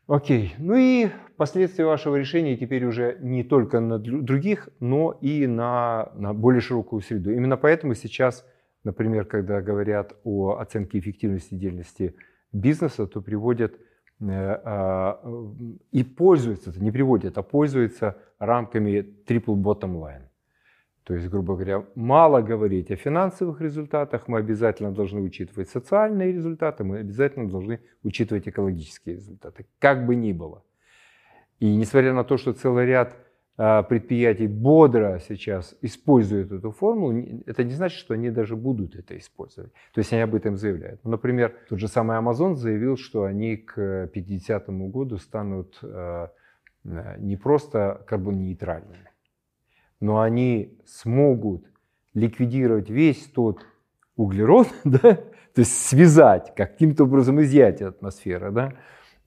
Окей, 0.08 0.54
ну 0.58 0.74
и 0.74 1.10
последствия 1.36 1.84
вашего 1.84 2.16
решения 2.16 2.56
теперь 2.56 2.84
уже 2.84 3.18
не 3.20 3.44
только 3.44 3.78
на 3.78 3.98
других, 3.98 4.68
но 4.80 5.12
и 5.20 5.46
на, 5.46 6.10
на 6.14 6.34
более 6.34 6.60
широкую 6.60 7.02
среду. 7.02 7.30
Именно 7.30 7.56
поэтому 7.56 7.94
сейчас, 7.94 8.44
например, 8.82 9.26
когда 9.26 9.60
говорят 9.60 10.16
о 10.24 10.56
оценке 10.56 10.98
эффективности 10.98 11.54
деятельности 11.54 12.14
бизнеса, 12.52 13.06
то 13.06 13.20
приводят 13.20 13.74
Э, 14.20 14.60
а, 14.64 15.20
и 15.92 16.02
пользуется, 16.02 16.72
не 16.82 16.90
приводит, 16.90 17.38
а 17.38 17.42
пользуется 17.42 18.16
рамками 18.38 19.06
triple 19.26 19.54
bottom 19.54 19.94
line. 20.00 20.27
То 21.08 21.14
есть, 21.14 21.28
грубо 21.30 21.54
говоря, 21.54 21.86
мало 21.94 22.42
говорить 22.42 22.90
о 22.90 22.96
финансовых 22.96 23.62
результатах, 23.62 24.28
мы 24.28 24.40
обязательно 24.40 24.92
должны 24.92 25.22
учитывать 25.22 25.70
социальные 25.70 26.32
результаты, 26.32 26.84
мы 26.84 26.98
обязательно 26.98 27.48
должны 27.48 27.80
учитывать 28.02 28.46
экологические 28.46 29.14
результаты, 29.14 29.64
как 29.78 30.04
бы 30.04 30.14
ни 30.14 30.32
было. 30.32 30.62
И 31.60 31.74
несмотря 31.74 32.12
на 32.12 32.24
то, 32.24 32.36
что 32.36 32.52
целый 32.52 32.84
ряд 32.84 33.16
а, 33.56 33.84
предприятий 33.84 34.48
бодро 34.48 35.18
сейчас 35.26 35.74
используют 35.80 36.52
эту 36.52 36.72
формулу, 36.72 37.42
это 37.46 37.64
не 37.64 37.72
значит, 37.72 37.98
что 37.98 38.12
они 38.12 38.28
даже 38.28 38.54
будут 38.54 38.94
это 38.94 39.16
использовать. 39.16 39.72
То 39.94 40.00
есть 40.00 40.12
они 40.12 40.20
об 40.20 40.34
этом 40.34 40.58
заявляют. 40.58 41.00
Ну, 41.04 41.12
например, 41.12 41.54
тот 41.70 41.78
же 41.78 41.88
самый 41.88 42.18
Amazon 42.18 42.54
заявил, 42.54 42.98
что 42.98 43.24
они 43.24 43.56
к 43.56 44.08
50 44.12 44.68
году 44.68 45.16
станут 45.16 45.78
а, 45.82 46.32
не 46.84 47.38
просто 47.38 48.04
карбоннейтральными, 48.06 49.08
но 50.00 50.20
они 50.20 50.78
смогут 50.86 51.66
ликвидировать 52.14 52.90
весь 52.90 53.26
тот 53.26 53.64
углерод, 54.16 54.68
да, 54.84 55.14
то 55.54 55.62
есть 55.62 55.86
связать, 55.86 56.54
каким-то 56.54 57.04
образом 57.04 57.40
изъять 57.40 57.82
атмосферу, 57.82 58.52
да, 58.52 58.74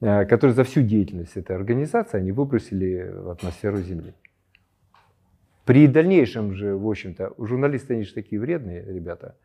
а, 0.00 0.24
который 0.24 0.52
за 0.52 0.64
всю 0.64 0.82
деятельность 0.82 1.36
этой 1.36 1.56
организации 1.56 2.18
они 2.18 2.32
выбросили 2.32 3.10
в 3.14 3.30
атмосферу 3.30 3.78
Земли. 3.78 4.14
При 5.64 5.86
дальнейшем 5.86 6.54
же, 6.54 6.76
в 6.76 6.88
общем-то, 6.88 7.34
журналисты, 7.38 7.94
они 7.94 8.04
же 8.04 8.14
такие 8.14 8.40
вредные 8.40 8.84
ребята, 8.84 9.36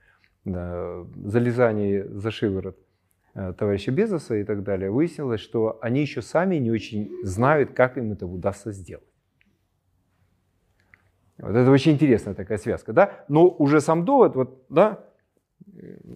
да, 0.46 1.06
залезании 1.26 2.02
за 2.02 2.32
шиворот 2.32 2.78
э, 3.36 3.54
товарища 3.58 3.92
Безоса 3.92 4.36
и 4.36 4.44
так 4.44 4.64
далее, 4.64 4.90
выяснилось, 4.90 5.42
что 5.42 5.78
они 5.82 6.02
еще 6.02 6.22
сами 6.22 6.56
не 6.56 6.72
очень 6.72 7.12
знают, 7.24 7.74
как 7.74 7.98
им 7.98 8.14
это 8.14 8.26
удастся 8.26 8.72
сделать. 8.72 9.06
Вот 11.40 11.56
это 11.56 11.70
очень 11.70 11.94
интересная 11.94 12.34
такая 12.34 12.58
связка, 12.58 12.94
да? 12.94 13.26
Но 13.28 13.48
уже 13.48 13.82
сам 13.82 14.06
довод, 14.06 14.36
вот, 14.36 14.66
да, 14.70 15.00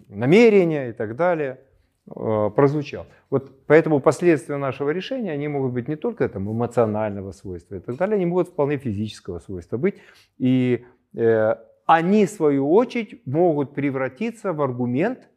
намерения 0.10 0.90
и 0.90 0.94
так 0.94 1.16
далее– 1.16 1.60
Э, 2.16 2.50
прозвучал. 2.56 3.06
Вот 3.30 3.66
поэтому 3.68 4.00
последствия 4.00 4.58
нашего 4.58 4.90
решения, 4.90 5.32
они 5.32 5.48
могут 5.48 5.72
быть 5.72 5.88
не 5.88 5.96
только 5.96 6.28
там, 6.28 6.51
эмоционального 6.51 7.32
свойства 7.32 7.75
и 7.75 7.80
так 7.80 7.96
далее, 7.96 8.16
они 8.16 8.25
могут 8.25 8.50
вполне 8.50 8.78
физического 8.78 9.40
свойства 9.40 9.78
быть. 9.78 9.96
И 10.40 10.84
э, 11.13 11.56
они, 11.86 12.25
в 12.25 12.30
свою 12.30 12.72
очередь, 12.72 13.25
могут 13.25 13.75
превратиться 13.75 14.51
в 14.51 14.62
аргумент, 14.62 15.30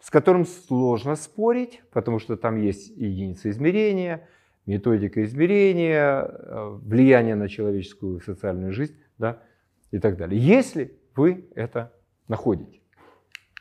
с 0.00 0.08
которым 0.08 0.46
сложно 0.46 1.16
спорить, 1.16 1.82
потому 1.92 2.20
что 2.20 2.36
там 2.36 2.56
есть 2.56 2.90
единицы 2.96 3.50
измерения, 3.50 4.28
методика 4.66 5.24
измерения, 5.24 6.22
э, 6.22 6.78
влияние 6.80 7.34
на 7.34 7.48
человеческую 7.48 8.20
социальную 8.20 8.72
жизнь 8.72 8.94
да, 9.18 9.42
и 9.90 9.98
так 9.98 10.16
далее. 10.16 10.40
Если 10.40 10.98
вы 11.14 11.48
это 11.54 11.92
находите. 12.28 12.80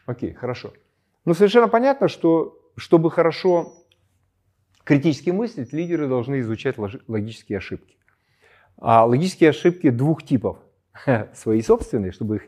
Окей, 0.06 0.34
хорошо. 0.34 0.74
Но 1.26 1.34
совершенно 1.34 1.68
понятно, 1.68 2.08
что 2.08 2.60
чтобы 2.78 3.12
хорошо 3.12 3.74
критически 4.84 5.32
мыслить, 5.32 5.74
лидеры 5.74 6.08
должны 6.08 6.40
изучать 6.40 6.76
логические 7.08 7.58
ошибки. 7.58 7.98
А 8.78 9.06
логические 9.06 9.50
ошибки 9.50 9.90
двух 9.90 10.24
типов. 10.24 10.60
Свои 11.34 11.62
собственные, 11.62 12.12
чтобы 12.12 12.38
их 12.38 12.44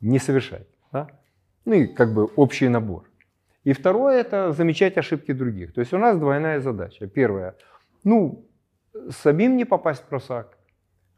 не 0.00 0.18
совершать. 0.18 0.66
Да? 0.90 1.08
Ну 1.64 1.74
и 1.74 1.86
как 1.86 2.14
бы 2.14 2.24
общий 2.24 2.68
набор. 2.68 3.04
И 3.62 3.72
второе– 3.72 4.20
это 4.20 4.50
замечать 4.52 4.96
ошибки 4.96 5.32
других. 5.32 5.72
То 5.72 5.80
есть 5.80 5.92
у 5.92 5.98
нас 5.98 6.18
двойная 6.18 6.60
задача. 6.60 7.06
Первая– 7.06 7.56
ну, 8.04 8.48
самим 9.10 9.56
не 9.56 9.64
попасть 9.64 10.02
в 10.02 10.06
просак, 10.06 10.58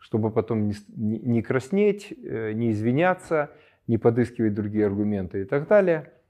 чтобы 0.04 0.30
потом 0.30 0.68
не, 0.68 0.74
не 1.18 1.42
краснеть, 1.42 2.12
э, 2.12 2.52
не 2.52 2.72
извиняться, 2.72 3.50
не 3.86 3.96
подыскивать 3.96 4.52
другие 4.52 4.84
аргументы 4.84 5.40
и 5.40 5.44
так 5.44 5.66
далее– 5.66 6.10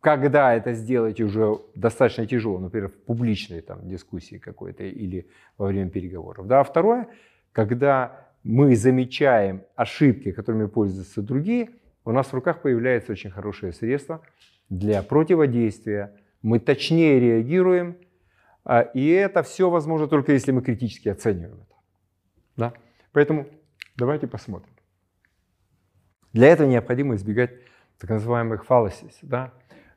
когда 0.00 0.54
это 0.54 0.74
сделать 0.74 1.20
уже 1.20 1.58
достаточно 1.74 2.26
тяжело, 2.26 2.58
например, 2.58 2.88
в 2.88 2.94
публичной 2.94 3.60
там, 3.60 3.88
дискуссии 3.88 4.38
какой-то 4.38 4.84
или 4.84 5.28
во 5.56 5.66
время 5.66 5.90
переговоров. 5.90 6.46
Да? 6.46 6.60
А 6.60 6.64
второе, 6.64 7.08
когда 7.52 8.28
мы 8.44 8.76
замечаем 8.76 9.62
ошибки, 9.74 10.30
которыми 10.32 10.66
пользуются 10.66 11.20
другие, 11.20 11.70
у 12.04 12.12
нас 12.12 12.28
в 12.28 12.34
руках 12.34 12.62
появляется 12.62 13.12
очень 13.12 13.30
хорошее 13.30 13.72
средство 13.72 14.22
для 14.70 15.02
противодействия. 15.02 16.14
Мы 16.42 16.60
точнее 16.60 17.18
реагируем, 17.18 17.96
а, 18.64 18.82
и 18.82 19.08
это 19.08 19.42
все 19.42 19.68
возможно 19.68 20.06
только 20.06 20.32
если 20.32 20.52
мы 20.52 20.62
критически 20.62 21.08
оцениваем. 21.08 21.66
Да? 22.58 22.74
Поэтому 23.12 23.46
давайте 23.96 24.26
посмотрим. 24.26 24.72
Для 26.34 26.48
этого 26.48 26.68
необходимо 26.68 27.14
избегать 27.14 27.52
так 27.98 28.10
называемых 28.10 28.66
fallacies, 28.68 29.16
да? 29.22 29.52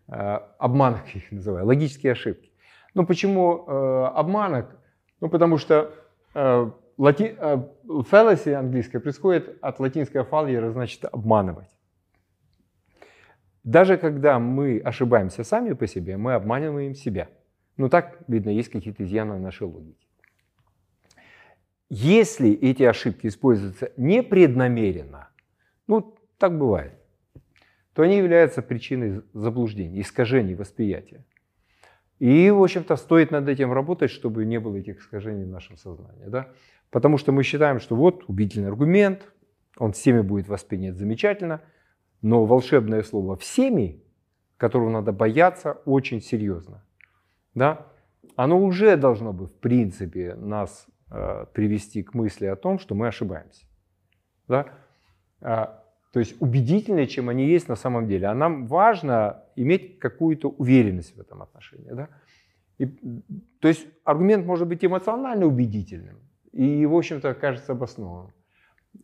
Э, 0.08 0.39
обманок 0.60 1.13
их 1.13 1.32
называю, 1.32 1.65
логические 1.65 2.13
ошибки. 2.13 2.51
Ну 2.94 3.06
почему 3.06 3.65
э, 3.68 4.06
обманок? 4.15 4.80
Ну 5.20 5.30
потому 5.30 5.58
что 5.58 5.94
э, 6.36 6.72
лати, 6.98 7.36
э, 7.38 7.63
fallacy 7.84 8.53
английское 8.53 9.00
происходит 9.00 9.58
от 9.62 9.80
латинского 9.80 10.24
fallacy, 10.24 10.72
значит 10.72 11.03
обманывать. 11.06 11.70
Даже 13.63 13.98
когда 13.98 14.39
мы 14.39 14.80
ошибаемся 14.80 15.44
сами 15.44 15.74
по 15.74 15.88
себе, 15.88 16.18
мы 16.18 16.34
обманываем 16.34 16.94
себя. 16.94 17.27
Ну 17.77 17.89
так, 17.89 18.20
видно, 18.27 18.50
есть 18.51 18.70
какие-то 18.70 19.03
изъяны 19.03 19.36
в 19.36 19.39
нашей 19.39 19.68
логике. 19.68 20.11
Если 21.93 22.53
эти 22.53 22.83
ошибки 22.83 23.27
используются 23.27 23.91
непреднамеренно, 23.98 25.27
ну 25.88 26.15
так 26.38 26.57
бывает, 26.57 26.93
то 27.93 28.03
они 28.03 28.15
являются 28.15 28.62
причиной 28.62 29.24
заблуждений, 29.33 30.00
искажений 30.00 30.55
восприятия. 30.55 31.25
И, 32.17 32.50
в 32.50 32.63
общем-то, 32.63 32.95
стоит 32.95 33.31
над 33.31 33.50
этим 33.50 33.74
работать, 33.74 34.10
чтобы 34.10 34.45
не 34.45 34.57
было 34.57 34.77
этих 34.77 35.01
искажений 35.01 35.43
в 35.43 35.50
нашем 35.50 35.75
сознании. 35.75 36.27
Да? 36.27 36.48
Потому 36.91 37.17
что 37.17 37.33
мы 37.33 37.43
считаем, 37.43 37.81
что 37.81 37.98
вот 37.98 38.24
убедительный 38.29 38.69
аргумент, 38.69 39.29
он 39.77 39.91
всеми 39.91 40.21
будет 40.21 40.48
воспринят 40.48 40.95
замечательно, 40.95 41.62
но 42.21 42.45
волшебное 42.45 43.03
слово 43.03 43.36
«всеми», 43.36 44.01
которого 44.55 44.89
надо 44.91 45.12
бояться 45.12 45.74
очень 45.83 46.21
серьезно, 46.21 46.86
да? 47.53 47.86
оно 48.38 48.63
уже 48.63 48.95
должно 48.95 49.33
бы, 49.33 49.48
в 49.48 49.53
принципе, 49.60 50.36
нас 50.36 50.88
привести 51.53 52.03
к 52.03 52.13
мысли 52.13 52.46
о 52.46 52.56
том, 52.56 52.80
что 52.80 52.96
мы 52.96 53.08
ошибаемся. 53.08 53.65
Да? 54.48 54.65
А 55.41 55.84
то 56.12 56.20
есть 56.20 56.36
убедительнее, 56.41 57.08
чем 57.08 57.30
они 57.30 57.48
есть 57.48 57.70
на 57.70 57.75
самом 57.75 58.08
деле. 58.08 58.27
А 58.27 58.34
нам 58.34 58.68
важно 58.68 59.44
иметь 59.56 60.00
какую-то 60.00 60.50
уверенность 60.50 61.15
в 61.15 61.20
этом 61.20 61.41
отношении. 61.41 61.89
Да? 61.91 62.10
И, 62.77 62.86
то 63.60 63.68
есть 63.68 63.88
аргумент 64.03 64.46
может 64.46 64.68
быть 64.68 64.84
эмоционально 64.84 65.46
убедительным 65.46 66.20
и, 66.51 66.86
в 66.86 66.96
общем-то, 66.96 67.34
кажется 67.34 67.72
обоснованным. 67.72 68.34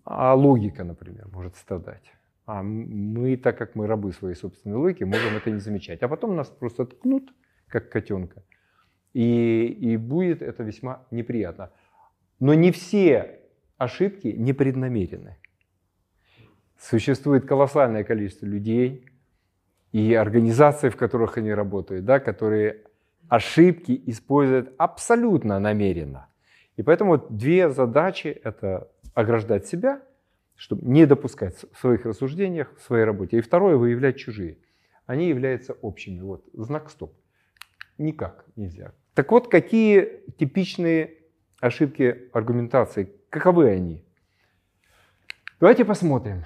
А 0.04 0.34
логика, 0.34 0.84
например, 0.84 1.28
может 1.32 1.56
страдать. 1.56 2.12
А 2.46 2.62
мы, 2.64 3.38
так 3.38 3.58
как 3.58 3.76
мы 3.76 3.88
рабы 3.88 4.12
своей 4.12 4.36
собственной 4.36 4.78
логики, 4.78 5.04
можем 5.04 5.36
это 5.36 5.52
не 5.52 5.60
замечать. 5.60 6.02
А 6.04 6.08
потом 6.08 6.36
нас 6.36 6.50
просто 6.50 6.86
ткнут, 6.86 7.34
как 7.68 7.90
котенка. 7.90 8.44
И, 9.14 9.66
и 9.66 9.98
будет 9.98 10.42
это 10.42 10.64
весьма 10.64 11.06
неприятно. 11.12 11.72
Но 12.40 12.54
не 12.54 12.72
все 12.72 13.40
ошибки 13.78 14.28
непреднамеренны. 14.28 15.38
Существует 16.80 17.46
колоссальное 17.46 18.04
количество 18.04 18.46
людей 18.46 19.06
и 19.92 20.14
организаций, 20.14 20.90
в 20.90 20.96
которых 20.96 21.38
они 21.38 21.54
работают, 21.54 22.06
да, 22.06 22.20
которые 22.20 22.84
ошибки 23.30 24.00
используют 24.06 24.74
абсолютно 24.78 25.60
намеренно. 25.60 26.28
И 26.76 26.84
поэтому 26.84 27.18
две 27.18 27.70
задачи– 27.70 28.28
это 28.44 28.92
ограждать 29.16 29.66
себя, 29.66 30.02
чтобы 30.56 30.88
не 30.88 31.06
допускать 31.06 31.56
в 31.72 31.80
своих 31.80 32.06
рассуждениях, 32.06 32.76
в 32.78 32.82
своей 32.82 33.04
работе. 33.06 33.38
И 33.38 33.42
второе– 33.42 33.76
выявлять 33.78 34.18
чужие. 34.18 34.60
Они 35.08 35.28
являются 35.28 35.74
общими. 35.74 36.22
Вот 36.22 36.46
знак 36.54 36.90
«стоп». 36.92 37.14
Никак 37.98 38.46
нельзя. 38.56 38.94
Так 39.16 39.32
вот, 39.32 39.48
какие 39.48 40.22
типичные 40.38 41.17
ошибки 41.60 42.30
аргументации, 42.34 43.12
каковы 43.30 43.70
они? 43.70 44.04
Давайте 45.60 45.86
посмотрим. 45.86 46.46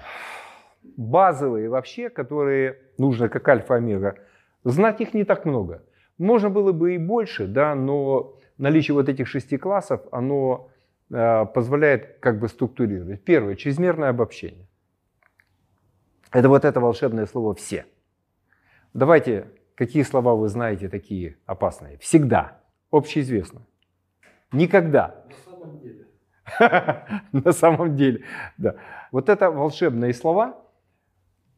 Базовые 0.96 1.68
вообще, 1.68 2.08
которые 2.08 2.78
нужно 2.98 3.28
как 3.28 3.46
альфа-омега, 3.48 4.18
знать 4.64 5.00
их 5.00 5.14
не 5.14 5.24
так 5.24 5.44
много. 5.44 5.84
Можно 6.18 6.50
было 6.50 6.72
бы 6.72 6.94
и 6.94 6.98
больше, 6.98 7.46
да, 7.46 7.74
но 7.74 8.38
наличие 8.58 8.94
вот 8.94 9.08
этих 9.08 9.28
шести 9.28 9.56
классов, 9.56 10.02
оно 10.12 10.70
э, 11.10 11.46
позволяет 11.46 12.18
как 12.20 12.38
бы 12.38 12.48
структурировать. 12.48 13.24
Первое, 13.24 13.56
чрезмерное 13.56 14.10
обобщение. 14.10 14.68
Это 16.30 16.48
вот 16.48 16.64
это 16.64 16.80
волшебное 16.80 17.26
слово 17.26 17.54
«все». 17.54 17.86
Давайте, 18.94 19.48
какие 19.74 20.02
слова 20.02 20.34
вы 20.34 20.48
знаете 20.48 20.88
такие 20.88 21.36
опасные? 21.46 21.98
Всегда. 21.98 22.60
Общеизвестно. 22.90 23.66
Никогда. 24.52 25.24
На 25.28 25.52
самом 25.52 25.80
деле. 25.80 26.06
На 27.32 27.52
самом 27.52 27.96
деле, 27.96 28.24
да. 28.58 28.76
Вот 29.10 29.28
это 29.28 29.50
волшебные 29.50 30.14
слова, 30.14 30.62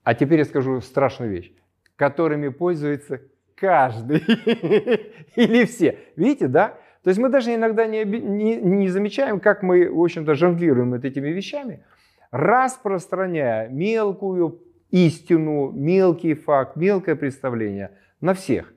а 0.02 0.14
теперь 0.14 0.40
я 0.40 0.44
скажу 0.44 0.80
страшную 0.80 1.30
вещь, 1.30 1.52
которыми 1.96 2.48
пользуется 2.48 3.20
каждый 3.54 4.18
или 5.36 5.64
все. 5.64 5.98
Видите, 6.16 6.48
да? 6.48 6.78
То 7.02 7.10
есть 7.10 7.20
мы 7.20 7.28
даже 7.28 7.54
иногда 7.54 7.86
не, 7.86 8.04
не, 8.04 8.56
не 8.56 8.88
замечаем, 8.88 9.40
как 9.40 9.62
мы, 9.62 9.90
в 9.90 10.00
общем-то, 10.00 10.34
жонглируем 10.34 10.92
вот 10.92 11.04
этими 11.04 11.28
вещами, 11.28 11.84
распространяя 12.30 13.68
мелкую 13.68 14.62
истину, 14.90 15.70
мелкий 15.70 16.34
факт, 16.34 16.76
мелкое 16.76 17.14
представление 17.14 17.98
на 18.20 18.32
всех. 18.34 18.72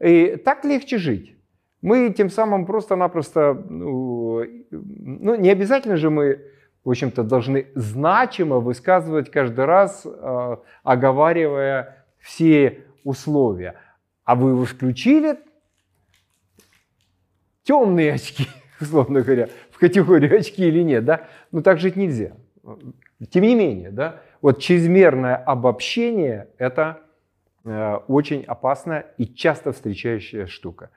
И 0.00 0.36
так 0.44 0.64
легче 0.64 0.98
жить. 0.98 1.35
Мы 1.86 2.10
тем 2.10 2.30
самым 2.30 2.66
просто-напросто, 2.66 3.54
ну, 3.54 4.42
ну, 4.72 5.36
не 5.36 5.50
обязательно 5.50 5.96
же 5.96 6.10
мы, 6.10 6.42
в 6.84 6.90
общем-то, 6.90 7.22
должны 7.22 7.68
значимо 7.76 8.58
высказывать 8.58 9.30
каждый 9.30 9.66
раз, 9.66 10.04
э, 10.04 10.56
оговаривая 10.82 12.04
все 12.18 12.82
условия. 13.04 13.76
А 14.24 14.34
вы 14.34 14.50
его 14.50 14.64
включили, 14.64 15.38
темные 17.62 18.14
очки, 18.14 18.48
условно 18.80 19.20
говоря, 19.20 19.48
в 19.70 19.78
категорию 19.78 20.40
очки 20.40 20.66
или 20.66 20.82
нет, 20.82 21.04
да? 21.04 21.28
Ну 21.52 21.62
так 21.62 21.78
жить 21.78 21.94
нельзя. 21.94 22.32
Тем 23.30 23.44
не 23.44 23.54
менее, 23.54 23.92
да, 23.92 24.22
вот 24.42 24.58
чрезмерное 24.58 25.36
обобщение– 25.36 26.48
это 26.58 26.98
э, 27.64 27.94
очень 28.08 28.42
опасная 28.42 29.06
и 29.18 29.24
часто 29.24 29.70
встречающая 29.70 30.46
штука. 30.46 30.90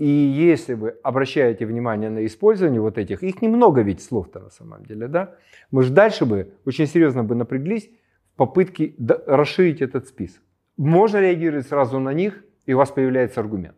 И 0.00 0.06
если 0.06 0.72
вы 0.72 0.96
обращаете 1.02 1.66
внимание 1.66 2.08
на 2.08 2.24
использование 2.24 2.80
вот 2.80 2.96
этих, 2.96 3.22
их 3.22 3.42
немного 3.42 3.82
ведь 3.82 4.02
слов-то 4.02 4.40
на 4.40 4.48
самом 4.48 4.86
деле, 4.86 5.08
да, 5.08 5.34
мы 5.70 5.82
же 5.82 5.92
дальше 5.92 6.24
бы 6.24 6.54
очень 6.64 6.86
серьезно 6.86 7.22
бы 7.22 7.34
напряглись 7.34 7.90
в 8.32 8.36
попытке 8.36 8.94
расширить 9.26 9.82
этот 9.82 10.08
список. 10.08 10.42
Можно 10.78 11.18
реагировать 11.18 11.68
сразу 11.68 11.98
на 11.98 12.14
них, 12.14 12.42
и 12.64 12.72
у 12.72 12.78
вас 12.78 12.90
появляется 12.90 13.40
аргумент. 13.40 13.76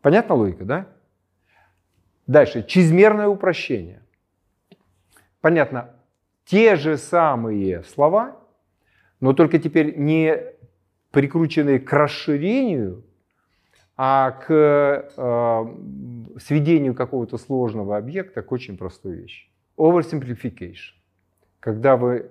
Понятна 0.00 0.34
логика, 0.34 0.64
да? 0.64 0.86
Дальше. 2.26 2.62
Чрезмерное 2.62 3.28
упрощение. 3.28 4.00
Понятно. 5.42 5.90
Те 6.46 6.76
же 6.76 6.96
самые 6.96 7.82
слова, 7.82 8.40
но 9.20 9.34
только 9.34 9.58
теперь 9.58 9.98
не 9.98 10.34
прикрученные 11.10 11.78
к 11.78 11.92
расширению, 11.92 13.04
а 14.00 14.30
к 14.30 14.46
э, 14.48 16.38
сведению 16.38 16.94
какого-то 16.94 17.36
сложного 17.36 17.96
объекта 17.96 18.42
к 18.42 18.52
очень 18.52 18.78
простой 18.78 19.16
вещи. 19.16 19.50
Oversimplification. 19.76 20.94
Когда 21.58 21.96
вы, 21.96 22.30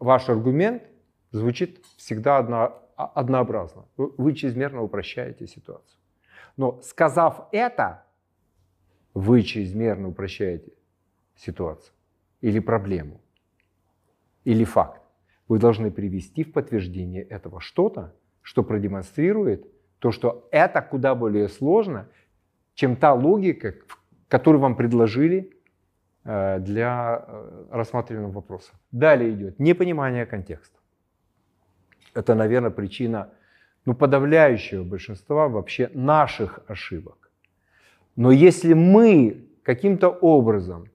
ваш 0.00 0.28
аргумент 0.28 0.82
звучит 1.30 1.80
всегда 1.96 2.38
одно, 2.38 2.82
однообразно. 2.96 3.84
Вы 3.96 4.34
чрезмерно 4.34 4.82
упрощаете 4.82 5.46
ситуацию. 5.46 6.00
Но 6.56 6.80
сказав 6.82 7.46
это, 7.52 8.04
вы 9.14 9.42
чрезмерно 9.42 10.08
упрощаете 10.08 10.72
ситуацию 11.36 11.94
или 12.40 12.58
проблему, 12.58 13.20
или 14.42 14.64
факт. 14.64 15.00
Вы 15.46 15.60
должны 15.60 15.92
привести 15.92 16.42
в 16.42 16.52
подтверждение 16.52 17.22
этого 17.22 17.60
что-то, 17.60 18.16
что 18.42 18.64
продемонстрирует 18.64 19.68
то, 20.04 20.12
что 20.12 20.46
это 20.50 20.82
куда 20.82 21.14
более 21.14 21.48
сложно, 21.48 22.08
чем 22.74 22.94
та 22.94 23.14
логика, 23.14 23.74
которую 24.28 24.60
вам 24.60 24.76
предложили 24.76 25.50
э, 26.24 26.58
для 26.58 27.24
э, 27.26 27.64
рассматриваемого 27.70 28.32
вопроса. 28.32 28.72
Далее 28.92 29.30
идет 29.30 29.58
непонимание 29.58 30.26
контекста. 30.26 30.78
Это, 32.12 32.34
наверное, 32.34 32.70
причина 32.70 33.30
ну, 33.86 33.94
подавляющего 33.94 34.84
большинства 34.84 35.48
вообще 35.48 35.90
наших 35.94 36.60
ошибок. 36.66 37.30
Но 38.14 38.30
если 38.30 38.74
мы 38.74 39.46
каким-то 39.62 40.10
образом 40.10 40.90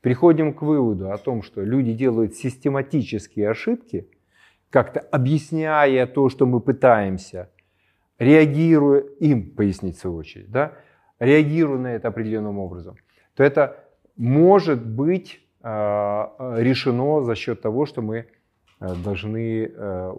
приходим 0.00 0.54
к 0.54 0.62
выводу 0.62 1.12
о 1.12 1.18
том, 1.18 1.42
что 1.42 1.62
люди 1.62 1.92
делают 1.92 2.34
систематические 2.34 3.50
ошибки, 3.50 4.08
как-то 4.70 5.00
объясняя 5.00 6.06
то, 6.06 6.30
что 6.30 6.46
мы 6.46 6.60
пытаемся, 6.60 7.50
реагируя, 8.18 9.00
им 9.20 9.50
пояснить 9.50 9.96
в 9.96 10.00
свою 10.00 10.16
очередь, 10.16 10.50
да, 10.50 10.72
реагируя 11.18 11.78
на 11.78 11.94
это 11.94 12.08
определенным 12.08 12.58
образом, 12.58 12.96
то 13.34 13.42
это 13.42 13.84
может 14.16 14.84
быть 14.84 15.40
э, 15.62 15.68
решено 15.68 17.22
за 17.22 17.34
счет 17.34 17.60
того, 17.60 17.86
что 17.86 18.02
мы 18.02 18.26
э, 18.80 18.94
должны 19.04 19.70
э, 19.74 20.12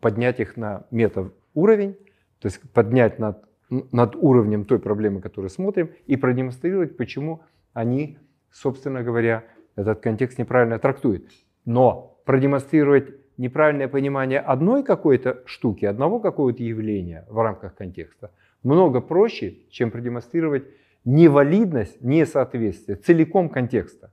поднять 0.00 0.40
их 0.40 0.56
на 0.56 0.86
метод 0.90 1.34
уровень, 1.54 1.94
то 2.38 2.46
есть 2.46 2.60
поднять 2.72 3.18
над, 3.18 3.44
над 3.70 4.16
уровнем 4.16 4.64
той 4.64 4.78
проблемы, 4.78 5.20
которую 5.20 5.50
смотрим, 5.50 5.90
и 6.06 6.16
продемонстрировать, 6.16 6.96
почему 6.96 7.42
они, 7.72 8.18
собственно 8.50 9.02
говоря, 9.02 9.44
этот 9.76 10.00
контекст 10.00 10.38
неправильно 10.38 10.78
трактуют. 10.78 11.30
Но 11.64 12.20
продемонстрировать 12.24 13.21
неправильное 13.36 13.88
понимание 13.88 14.40
одной 14.40 14.82
какой-то 14.82 15.42
штуки, 15.46 15.84
одного 15.84 16.20
какого-то 16.20 16.62
явления 16.62 17.24
в 17.28 17.38
рамках 17.42 17.74
контекста 17.74 18.30
много 18.62 19.00
проще, 19.00 19.56
чем 19.70 19.90
продемонстрировать 19.90 20.64
невалидность, 21.04 22.00
несоответствие 22.00 22.96
целиком 22.96 23.48
контекста. 23.48 24.12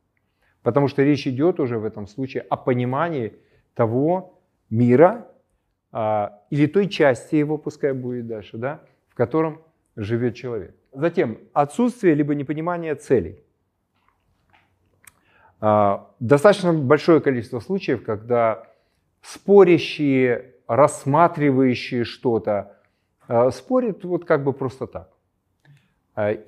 Потому 0.63 0.87
что 0.87 1.03
речь 1.03 1.27
идет 1.27 1.59
уже 1.59 1.77
в 1.77 1.85
этом 1.85 2.07
случае 2.07 2.43
о 2.49 2.57
понимании 2.57 3.33
того 3.75 4.39
мира, 4.69 5.27
а, 5.91 6.41
или 6.49 6.67
той 6.67 6.87
части 6.89 7.35
его, 7.35 7.57
пускай 7.57 7.93
будет 7.93 8.27
дальше, 8.27 8.57
да, 8.57 8.81
в 9.07 9.15
котором 9.15 9.61
живет 9.95 10.35
человек. 10.35 10.75
Затем 10.91 11.37
отсутствие 11.53 12.15
либо 12.15 12.35
непонимание 12.35 12.95
целей. 12.95 13.39
А, 15.61 16.11
достаточно 16.19 16.73
большое 16.73 17.21
количество 17.21 17.59
случаев, 17.59 18.03
когда 18.03 18.67
спорящие, 19.21 20.55
рассматривающие 20.67 22.03
что-то, 22.03 22.77
а, 23.27 23.51
спорят 23.51 24.03
вот 24.03 24.25
как 24.25 24.43
бы 24.43 24.53
просто 24.53 24.87
так. 24.87 25.09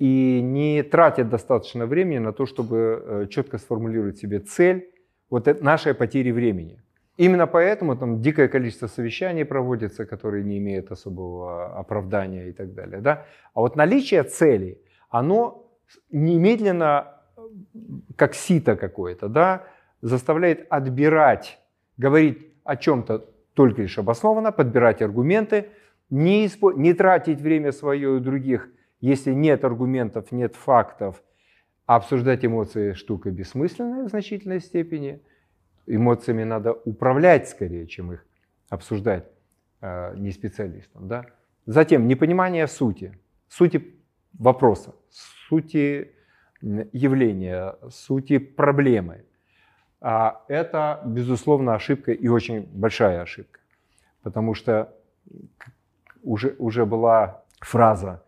И 0.00 0.40
не 0.42 0.82
тратят 0.82 1.30
достаточно 1.30 1.86
времени 1.86 2.18
на 2.18 2.32
то, 2.32 2.44
чтобы 2.44 2.76
э, 2.76 3.26
четко 3.30 3.56
сформулировать 3.56 4.18
себе 4.18 4.38
цель 4.40 4.90
вот 5.30 5.62
нашей 5.62 5.94
потери 5.94 6.30
времени. 6.30 6.82
Именно 7.16 7.46
поэтому 7.46 7.96
там 7.96 8.20
дикое 8.20 8.48
количество 8.48 8.86
совещаний 8.86 9.44
проводится, 9.44 10.04
которые 10.04 10.44
не 10.44 10.58
имеют 10.58 10.90
особого 10.90 11.78
оправдания 11.78 12.48
и 12.48 12.52
так 12.52 12.74
далее. 12.74 13.00
Да? 13.00 13.24
А 13.54 13.60
вот 13.60 13.76
наличие 13.76 14.22
целей, 14.24 14.78
оно 15.08 15.70
немедленно, 16.10 17.20
как 18.16 18.34
сито 18.34 18.76
какое-то, 18.76 19.28
да, 19.28 19.64
заставляет 20.02 20.66
отбирать, 20.68 21.58
говорить 21.96 22.51
о 22.64 22.76
чем-то 22.76 23.26
только 23.54 23.82
лишь 23.82 23.98
обоснованно, 23.98 24.52
подбирать 24.52 25.02
аргументы, 25.02 25.68
не, 26.10 26.46
испо- 26.46 26.74
не 26.74 26.94
тратить 26.94 27.40
время 27.40 27.72
свое 27.72 28.16
и 28.16 28.20
других, 28.20 28.68
если 29.00 29.32
нет 29.32 29.64
аргументов, 29.64 30.30
нет 30.32 30.54
фактов, 30.54 31.22
обсуждать 31.86 32.44
эмоции 32.44 32.92
штука 32.92 33.30
бессмысленная 33.30 34.04
в 34.04 34.08
значительной 34.08 34.60
степени. 34.60 35.20
Эмоциями 35.86 36.44
надо 36.44 36.72
управлять 36.72 37.48
скорее, 37.48 37.86
чем 37.86 38.12
их 38.12 38.24
обсуждать 38.68 39.26
э, 39.80 40.14
не 40.16 40.30
специалистам. 40.30 41.08
Да? 41.08 41.26
Затем 41.66 42.06
непонимание 42.06 42.66
сути, 42.66 43.18
сути 43.48 43.96
вопроса, 44.32 44.94
сути 45.48 46.12
явления, 46.92 47.76
сути 47.90 48.38
проблемы. 48.38 49.24
А 50.04 50.44
это, 50.48 51.00
безусловно, 51.06 51.74
ошибка 51.74 52.10
и 52.10 52.26
очень 52.26 52.66
большая 52.72 53.22
ошибка. 53.22 53.60
Потому 54.22 54.52
что 54.54 54.92
уже, 56.24 56.56
уже 56.58 56.86
была 56.86 57.44
фраза, 57.60 58.24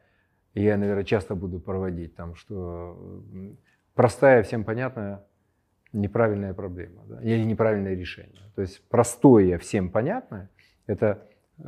я, 0.55 0.77
наверное, 0.77 1.03
часто 1.03 1.35
буду 1.35 1.59
проводить, 1.59 2.15
там, 2.15 2.37
что 2.37 2.97
простая, 3.95 4.45
всем 4.45 4.63
понятная, 4.63 5.25
неправильная 5.93 6.55
проблема 6.55 7.03
да, 7.07 7.21
или 7.23 7.43
неправильное 7.43 7.95
решение. 7.95 8.43
То 8.55 8.63
есть 8.63 8.81
простое, 8.89 9.59
всем 9.59 9.91
понятное, 9.91 10.51
это 10.87 11.27
э, 11.59 11.65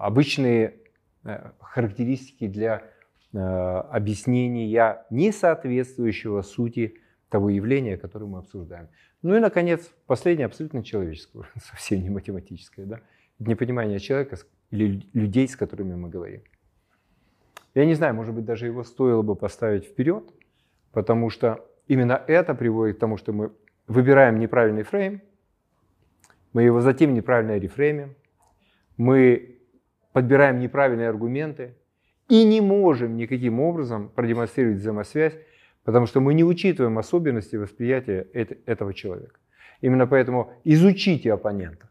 обычные 0.00 0.74
э, 1.24 1.50
характеристики 1.60 2.46
для 2.46 2.82
э, 3.32 3.38
объяснения 3.38 5.02
несоответствующего 5.08 6.42
сути 6.42 7.00
того 7.30 7.48
явления, 7.48 7.96
которое 7.96 8.26
мы 8.26 8.38
обсуждаем. 8.40 8.88
Ну 9.24 9.34
и, 9.34 9.40
наконец, 9.40 9.90
последнее, 10.06 10.44
абсолютно 10.44 10.84
человеческое, 10.84 11.44
совсем 11.56 12.02
не 12.02 12.10
математическое, 12.10 12.84
да, 12.84 13.00
непонимание 13.38 13.98
человека 13.98 14.36
или 14.70 15.08
людей, 15.14 15.48
с 15.48 15.56
которыми 15.56 15.94
мы 15.94 16.10
говорим. 16.10 16.42
Я 17.74 17.86
не 17.86 17.94
знаю, 17.94 18.14
может 18.14 18.34
быть, 18.34 18.44
даже 18.44 18.66
его 18.66 18.84
стоило 18.84 19.22
бы 19.22 19.34
поставить 19.34 19.86
вперед, 19.86 20.24
потому 20.92 21.30
что 21.30 21.66
именно 21.88 22.22
это 22.26 22.54
приводит 22.54 22.98
к 22.98 23.00
тому, 23.00 23.16
что 23.16 23.32
мы 23.32 23.50
выбираем 23.86 24.38
неправильный 24.38 24.82
фрейм, 24.82 25.22
мы 26.52 26.62
его 26.62 26.82
затем 26.82 27.14
неправильно 27.14 27.56
рефреймим, 27.56 28.14
мы 28.98 29.58
подбираем 30.12 30.58
неправильные 30.58 31.08
аргументы 31.08 31.74
и 32.28 32.44
не 32.44 32.60
можем 32.60 33.16
никаким 33.16 33.58
образом 33.58 34.10
продемонстрировать 34.10 34.80
взаимосвязь, 34.80 35.34
потому 35.84 36.06
что 36.06 36.20
мы 36.20 36.34
не 36.34 36.44
учитываем 36.44 36.98
особенности 36.98 37.56
восприятия 37.56 38.26
этого 38.66 38.92
человека. 38.92 39.38
Именно 39.80 40.06
поэтому 40.06 40.52
изучите 40.64 41.32
оппонента. 41.32 41.88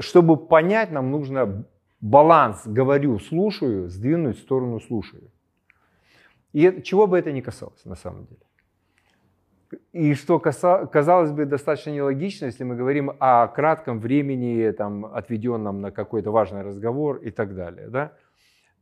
Чтобы 0.00 0.36
понять, 0.36 0.92
нам 0.92 1.10
нужно 1.10 1.64
баланс 2.00 2.66
говорю, 2.66 3.18
слушаю, 3.18 3.88
сдвинуть 3.88 4.36
в 4.38 4.40
сторону 4.40 4.80
слушаю. 4.80 5.30
И 6.52 6.82
чего 6.82 7.06
бы 7.06 7.18
это 7.18 7.32
ни 7.32 7.40
касалось 7.40 7.84
на 7.84 7.96
самом 7.96 8.26
деле. 8.26 8.40
И 9.92 10.14
что 10.14 10.38
казалось 10.38 11.30
бы 11.30 11.44
достаточно 11.44 11.90
нелогично, 11.90 12.46
если 12.46 12.64
мы 12.64 12.74
говорим 12.74 13.12
о 13.20 13.46
кратком 13.48 14.00
времени, 14.00 14.70
там, 14.70 15.04
отведенном 15.04 15.80
на 15.80 15.90
какой-то 15.90 16.30
важный 16.30 16.62
разговор 16.62 17.16
и 17.16 17.30
так 17.30 17.54
далее. 17.54 17.88
Да? 17.88 18.12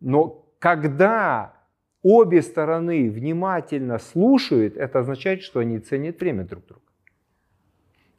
Но 0.00 0.46
когда 0.58 1.55
обе 2.02 2.42
стороны 2.42 3.10
внимательно 3.10 3.98
слушают, 3.98 4.76
это 4.76 5.00
означает, 5.00 5.42
что 5.42 5.60
они 5.60 5.78
ценят 5.78 6.20
время 6.20 6.44
друг 6.44 6.66
друга. 6.66 6.82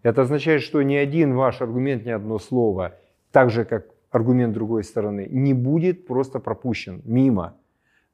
Это 0.03 0.21
означает, 0.21 0.61
что 0.61 0.81
ни 0.81 0.95
один 0.95 1.35
ваш 1.35 1.61
аргумент, 1.61 2.05
ни 2.05 2.11
одно 2.11 2.39
слово, 2.39 2.95
так 3.31 3.49
же 3.49 3.65
как 3.65 3.87
аргумент 4.09 4.53
другой 4.53 4.83
стороны, 4.83 5.27
не 5.29 5.53
будет 5.53 6.07
просто 6.07 6.39
пропущен 6.39 7.01
мимо. 7.05 7.57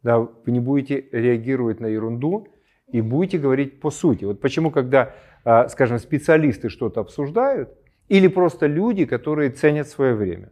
Да, 0.01 0.19
вы 0.19 0.51
не 0.51 0.59
будете 0.59 1.05
реагировать 1.11 1.79
на 1.79 1.85
ерунду 1.85 2.47
и 2.91 3.01
будете 3.01 3.37
говорить 3.37 3.79
по 3.79 3.89
сути. 3.89 4.25
Вот 4.25 4.41
почему, 4.41 4.71
когда, 4.71 5.13
а, 5.45 5.67
скажем, 5.69 5.99
специалисты 5.99 6.69
что-то 6.69 7.01
обсуждают, 7.01 7.69
или 8.09 8.27
просто 8.27 8.67
люди, 8.67 9.05
которые 9.05 9.49
ценят 9.49 9.87
свое 9.87 10.13
время, 10.13 10.51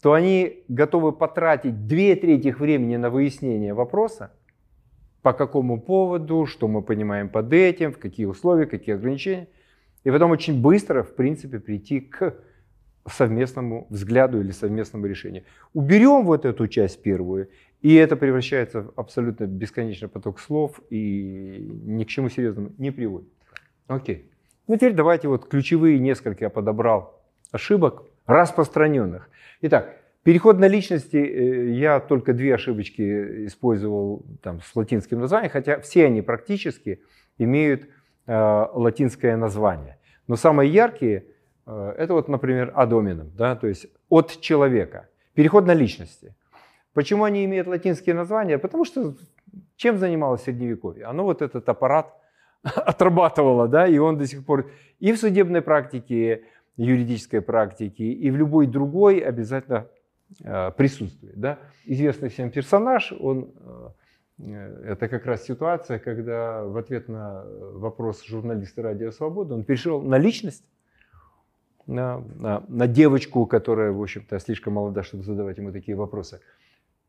то 0.00 0.12
они 0.12 0.64
готовы 0.68 1.12
потратить 1.12 1.86
две 1.86 2.14
трети 2.14 2.48
времени 2.48 2.96
на 2.96 3.10
выяснение 3.10 3.74
вопроса, 3.74 4.32
по 5.24 5.32
какому 5.32 5.80
поводу, 5.80 6.44
что 6.44 6.68
мы 6.68 6.82
понимаем 6.82 7.30
под 7.30 7.50
этим, 7.54 7.92
в 7.92 7.98
какие 7.98 8.26
условия, 8.26 8.66
какие 8.66 8.94
ограничения, 8.94 9.48
и 10.04 10.10
потом 10.10 10.30
очень 10.32 10.60
быстро, 10.60 11.02
в 11.02 11.14
принципе, 11.16 11.60
прийти 11.60 12.00
к 12.00 12.34
совместному 13.10 13.86
взгляду 13.88 14.38
или 14.42 14.50
совместному 14.50 15.06
решению. 15.06 15.44
Уберем 15.72 16.26
вот 16.26 16.44
эту 16.44 16.68
часть 16.68 17.02
первую, 17.02 17.48
и 17.80 17.94
это 17.94 18.16
превращается 18.16 18.82
в 18.82 18.92
абсолютно 18.96 19.46
бесконечный 19.46 20.08
поток 20.08 20.38
слов 20.40 20.78
и 20.90 21.70
ни 21.86 22.04
к 22.04 22.08
чему 22.08 22.28
серьезному 22.28 22.72
не 22.76 22.90
приводит. 22.90 23.30
Окей. 23.86 24.30
Ну 24.66 24.76
теперь 24.76 24.92
давайте 24.92 25.28
вот 25.28 25.48
ключевые 25.48 26.00
несколько 26.00 26.44
я 26.44 26.50
подобрал 26.50 27.24
ошибок 27.50 28.02
распространенных. 28.26 29.30
Итак, 29.62 29.96
переход 30.24 30.58
на 30.58 30.66
личности, 30.66 31.16
э, 31.16 31.70
я 31.70 32.00
только 32.00 32.32
две 32.32 32.54
ошибочки 32.54 33.46
использовал 33.46 34.24
там, 34.42 34.60
с 34.60 34.74
латинским 34.74 35.20
названием, 35.20 35.52
хотя 35.52 35.78
все 35.78 36.06
они 36.06 36.22
практически 36.22 37.00
имеют 37.38 37.86
э, 38.26 38.66
латинское 38.72 39.36
название. 39.36 39.98
Но 40.26 40.36
самые 40.36 40.72
яркие– 40.72 41.26
Э, 41.66 41.94
это 41.96 42.14
вот, 42.14 42.28
например, 42.28 42.72
адомином, 42.74 43.30
да, 43.36 43.56
то 43.56 43.66
есть 43.66 43.86
от 44.08 44.40
человека. 44.40 45.08
Переход 45.34 45.66
на 45.66 45.74
личности. 45.74 46.34
Почему 46.92 47.24
они 47.24 47.44
имеют 47.44 47.66
латинские 47.66 48.14
названия? 48.14 48.58
Потому 48.58 48.84
что 48.84 49.14
чем 49.76 49.98
занималось 49.98 50.42
Средневековье? 50.42 51.06
Оно 51.06 51.24
вот 51.24 51.42
этот 51.42 51.68
аппарат 51.68 52.14
отрабатывало, 52.62 53.68
да, 53.68 53.86
и 53.86 53.98
он 53.98 54.18
до 54.18 54.26
сих 54.26 54.44
пор 54.44 54.70
и 55.00 55.12
в 55.12 55.18
судебной 55.18 55.62
практике, 55.62 56.44
юридической 56.76 57.40
практике, 57.40 58.04
и 58.04 58.30
в 58.30 58.36
любой 58.36 58.66
другой 58.66 59.18
обязательно 59.18 59.88
э, 60.42 60.70
присутствует. 60.76 61.38
Да. 61.38 61.58
Известный 61.84 62.28
всем 62.28 62.50
персонаж, 62.50 63.12
он, 63.12 63.50
э, 64.38 64.82
это 64.86 65.08
как 65.08 65.26
раз 65.26 65.44
ситуация, 65.44 65.98
когда 65.98 66.64
в 66.64 66.76
ответ 66.76 67.08
на 67.08 67.44
вопрос 67.44 68.24
журналиста 68.24 68.82
«Радио 68.82 69.10
Свобода» 69.10 69.54
он 69.54 69.64
перешел 69.64 70.02
на 70.02 70.18
личность, 70.18 70.64
на, 71.86 72.18
на, 72.36 72.64
на 72.68 72.86
девочку, 72.86 73.46
которая, 73.46 73.92
в 73.92 74.02
общем-то, 74.02 74.38
слишком 74.38 74.74
молода, 74.74 75.02
чтобы 75.02 75.22
задавать 75.22 75.58
ему 75.58 75.72
такие 75.72 75.96
вопросы. 75.96 76.40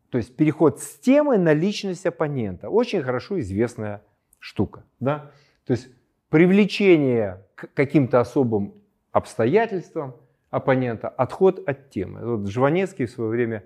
То 0.10 0.18
есть 0.18 0.36
переход 0.36 0.80
с 0.80 0.96
темы 1.00 1.38
на 1.38 1.54
личность 1.54 2.06
оппонента. 2.06 2.70
Очень 2.70 3.02
хорошо 3.02 3.40
известная 3.40 4.02
штука. 4.40 4.84
Да? 5.00 5.32
То 5.66 5.72
есть 5.72 5.90
привлечение 6.30 7.44
к 7.56 7.74
каким-то 7.74 8.20
особым 8.20 8.74
обстоятельствам 9.12 10.16
оппонента, 10.56 11.10
отход 11.10 11.68
от 11.68 11.90
темы. 11.90 12.38
Вот 12.38 12.48
Жванецкий 12.48 13.06
в 13.06 13.12
свое 13.12 13.30
время, 13.30 13.64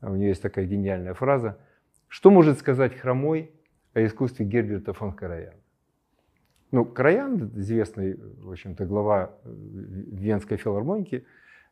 у 0.00 0.14
него 0.14 0.28
есть 0.28 0.42
такая 0.42 0.66
гениальная 0.66 1.14
фраза, 1.14 1.58
что 2.06 2.30
может 2.30 2.58
сказать 2.58 2.94
хромой 2.96 3.50
о 3.92 4.04
искусстве 4.04 4.46
Герберта 4.46 4.92
фон 4.92 5.12
Караяна? 5.12 5.56
Ну, 6.70 6.84
Краян, 6.84 7.50
известный, 7.56 8.16
в 8.40 8.52
общем-то, 8.52 8.84
глава 8.84 9.32
э, 9.44 9.50
Венской 9.50 10.58
филармоники, 10.58 11.26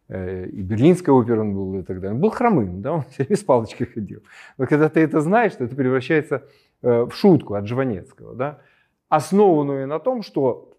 э, 0.09 0.47
и 0.47 0.63
Берлинской 0.63 1.15
оперы 1.15 1.43
он 1.43 1.55
был 1.55 1.79
и 1.79 1.83
так 1.83 2.01
далее. 2.01 2.15
Он 2.15 2.21
был 2.21 2.31
хромым, 2.31 2.83
да, 2.83 2.95
он 2.95 3.03
все 3.03 3.23
время 3.23 3.37
с 3.37 3.45
палочкой 3.45 3.87
ходил. 3.87 4.23
Но 4.59 4.67
когда 4.67 4.89
ты 4.89 5.01
это 5.01 5.21
знаешь, 5.21 5.55
то 5.55 5.65
это 5.65 5.77
превращается 5.77 6.43
э, 6.83 7.05
в 7.05 7.13
шутку 7.13 7.55
от 7.55 7.67
Жванецкого, 7.69 8.35
да, 8.35 8.59
основанную 9.09 9.87
на 9.87 10.01
том, 10.01 10.23
что, 10.23 10.77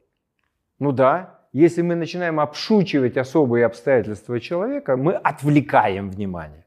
ну 0.80 0.92
да, 0.92 1.37
если 1.58 1.82
мы 1.82 1.96
начинаем 1.96 2.40
обшучивать 2.40 3.18
особые 3.18 3.66
обстоятельства 3.66 4.40
человека, 4.40 4.96
мы 4.96 5.14
отвлекаем 5.14 6.12
внимание. 6.12 6.66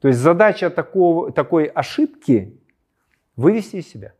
То 0.00 0.08
есть 0.08 0.20
задача 0.20 0.70
такого, 0.70 1.32
такой 1.32 1.64
ошибки 1.64 2.60
вывести 3.36 3.76
из 3.76 3.88
себя. 3.88 4.12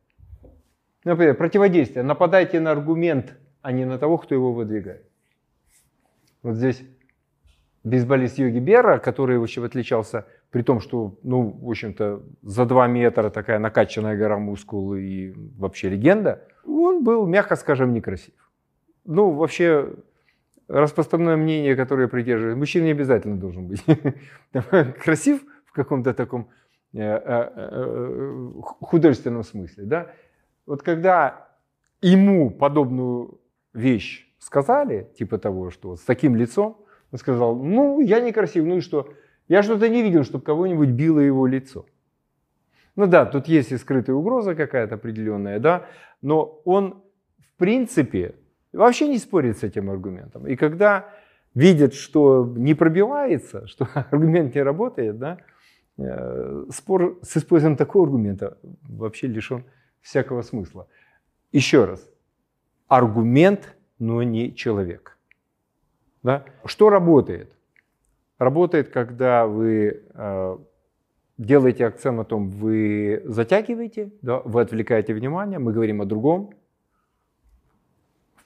Например, 1.04 1.36
противодействие. 1.36 2.02
Нападайте 2.02 2.58
на 2.58 2.72
аргумент, 2.72 3.34
а 3.62 3.70
не 3.70 3.84
на 3.84 3.98
того, 3.98 4.18
кто 4.18 4.34
его 4.34 4.52
выдвигает. 4.52 5.04
Вот 6.42 6.56
здесь 6.56 6.82
бейсболист 7.84 8.38
Йоги 8.38 8.58
Бера, 8.58 8.98
который, 8.98 9.38
в 9.38 9.42
общем, 9.44 9.62
отличался 9.62 10.26
при 10.50 10.62
том, 10.62 10.80
что, 10.80 11.16
ну, 11.22 11.58
в 11.62 11.70
общем-то, 11.70 12.22
за 12.42 12.64
два 12.64 12.88
метра 12.88 13.30
такая 13.30 13.60
накачанная 13.60 14.16
гора 14.16 14.38
мускул 14.38 14.94
и 14.96 15.32
вообще 15.56 15.90
легенда, 15.90 16.42
он 16.66 17.04
был, 17.04 17.26
мягко 17.26 17.54
скажем, 17.54 17.92
некрасив. 17.92 18.34
Ну, 19.06 19.30
вообще, 19.30 19.94
распространенное 20.68 21.36
мнение, 21.36 21.76
которое 21.76 22.08
придерживает, 22.08 22.56
мужчина 22.56 22.84
не 22.84 22.90
обязательно 22.90 23.36
должен 23.36 23.68
быть 23.68 23.84
красив 25.02 25.42
в 25.64 25.72
каком-то 25.72 26.12
таком 26.12 26.48
э, 26.92 27.00
э, 27.00 27.50
э, 27.56 28.52
художественном 28.62 29.44
смысле, 29.44 29.84
да, 29.84 30.10
вот 30.66 30.82
когда 30.82 31.48
ему 32.02 32.50
подобную 32.50 33.40
вещь 33.72 34.26
сказали, 34.38 35.08
типа 35.16 35.38
того, 35.38 35.70
что 35.70 35.90
вот 35.90 36.00
с 36.00 36.04
таким 36.04 36.34
лицом, 36.34 36.84
он 37.12 37.18
сказал, 37.18 37.54
ну, 37.56 38.00
я 38.00 38.20
некрасив, 38.20 38.64
ну 38.64 38.78
и 38.78 38.80
что? 38.80 39.12
Я 39.48 39.62
что-то 39.62 39.88
не 39.88 40.02
видел, 40.02 40.24
чтобы 40.24 40.44
кого-нибудь 40.44 40.88
било 40.88 41.20
его 41.20 41.46
лицо. 41.46 41.86
Ну 42.96 43.06
да, 43.06 43.26
тут 43.26 43.46
есть 43.46 43.70
и 43.72 43.76
скрытая 43.76 44.16
угроза 44.16 44.54
какая-то 44.54 44.96
определенная, 44.96 45.60
да, 45.60 45.86
но 46.22 46.60
он 46.64 47.04
в 47.38 47.58
принципе 47.58 48.34
вообще 48.76 49.08
не 49.08 49.18
спорит 49.18 49.58
с 49.58 49.62
этим 49.62 49.90
аргументом. 49.90 50.46
И 50.46 50.56
когда 50.56 51.08
видит, 51.54 51.94
что 51.94 52.52
не 52.56 52.74
пробивается, 52.74 53.66
что 53.66 53.88
аргумент 53.94 54.54
не 54.54 54.62
работает, 54.62 55.18
да, 55.18 55.38
э, 55.98 56.64
спор 56.70 57.18
с 57.22 57.36
использованием 57.36 57.76
такого 57.76 58.04
аргумента 58.04 58.58
вообще 58.82 59.26
лишен 59.26 59.64
всякого 60.00 60.42
смысла. 60.42 60.86
Еще 61.52 61.84
раз, 61.84 62.08
аргумент, 62.88 63.76
но 63.98 64.22
не 64.22 64.54
человек. 64.54 65.18
Да? 66.22 66.44
Что 66.64 66.90
работает? 66.90 67.52
Работает, 68.38 68.90
когда 68.90 69.46
вы 69.46 70.04
э, 70.12 70.58
делаете 71.38 71.86
акцент 71.86 72.18
на 72.18 72.24
том, 72.24 72.50
вы 72.50 73.22
затягиваете, 73.24 74.12
да, 74.22 74.40
вы 74.44 74.60
отвлекаете 74.60 75.14
внимание, 75.14 75.58
мы 75.58 75.72
говорим 75.72 76.02
о 76.02 76.04
другом. 76.04 76.50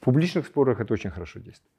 В 0.00 0.04
публичных 0.04 0.46
спорах 0.46 0.80
это 0.80 0.94
очень 0.94 1.10
хорошо 1.10 1.40
действует. 1.40 1.72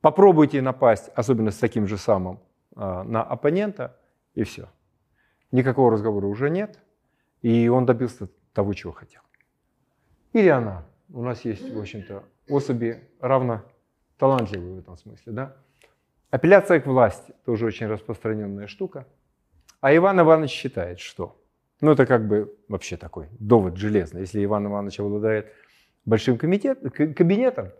Попробуйте 0.00 0.60
напасть, 0.60 1.10
особенно 1.14 1.50
с 1.50 1.56
таким 1.56 1.86
же 1.86 1.96
самым, 1.96 2.40
э, 2.76 3.02
на 3.04 3.22
оппонента, 3.22 3.96
и 4.34 4.44
все. 4.44 4.68
Никакого 5.50 5.90
разговора 5.90 6.26
уже 6.26 6.50
нет, 6.50 6.78
и 7.40 7.68
он 7.68 7.86
добился 7.86 8.28
того, 8.52 8.74
чего 8.74 8.92
хотел. 8.92 9.22
Или 10.34 10.48
она. 10.48 10.84
У 11.08 11.22
нас 11.22 11.44
есть, 11.46 11.72
в 11.72 11.78
общем-то, 11.78 12.24
особи 12.48 13.08
равно 13.20 13.62
талантливые 14.18 14.74
в 14.74 14.78
этом 14.80 14.98
смысле. 14.98 15.32
Да? 15.32 15.56
Апелляция 16.30 16.80
к 16.80 16.86
власти 16.86 17.32
тоже 17.46 17.64
очень 17.64 17.86
распространенная 17.86 18.66
штука. 18.66 19.06
А 19.80 19.94
Иван 19.94 20.20
Иванович 20.20 20.50
считает, 20.50 21.00
что 21.00 21.40
ну, 21.80 21.92
это 21.92 22.06
как 22.06 22.26
бы 22.26 22.54
вообще 22.68 22.96
такой 22.96 23.28
довод 23.38 23.76
железный. 23.76 24.22
Если 24.22 24.44
Иван 24.44 24.66
Иванович 24.66 25.00
обладает 25.00 25.52
большим 26.04 26.38
комитет, 26.38 26.80
кабинетом, 26.92 27.70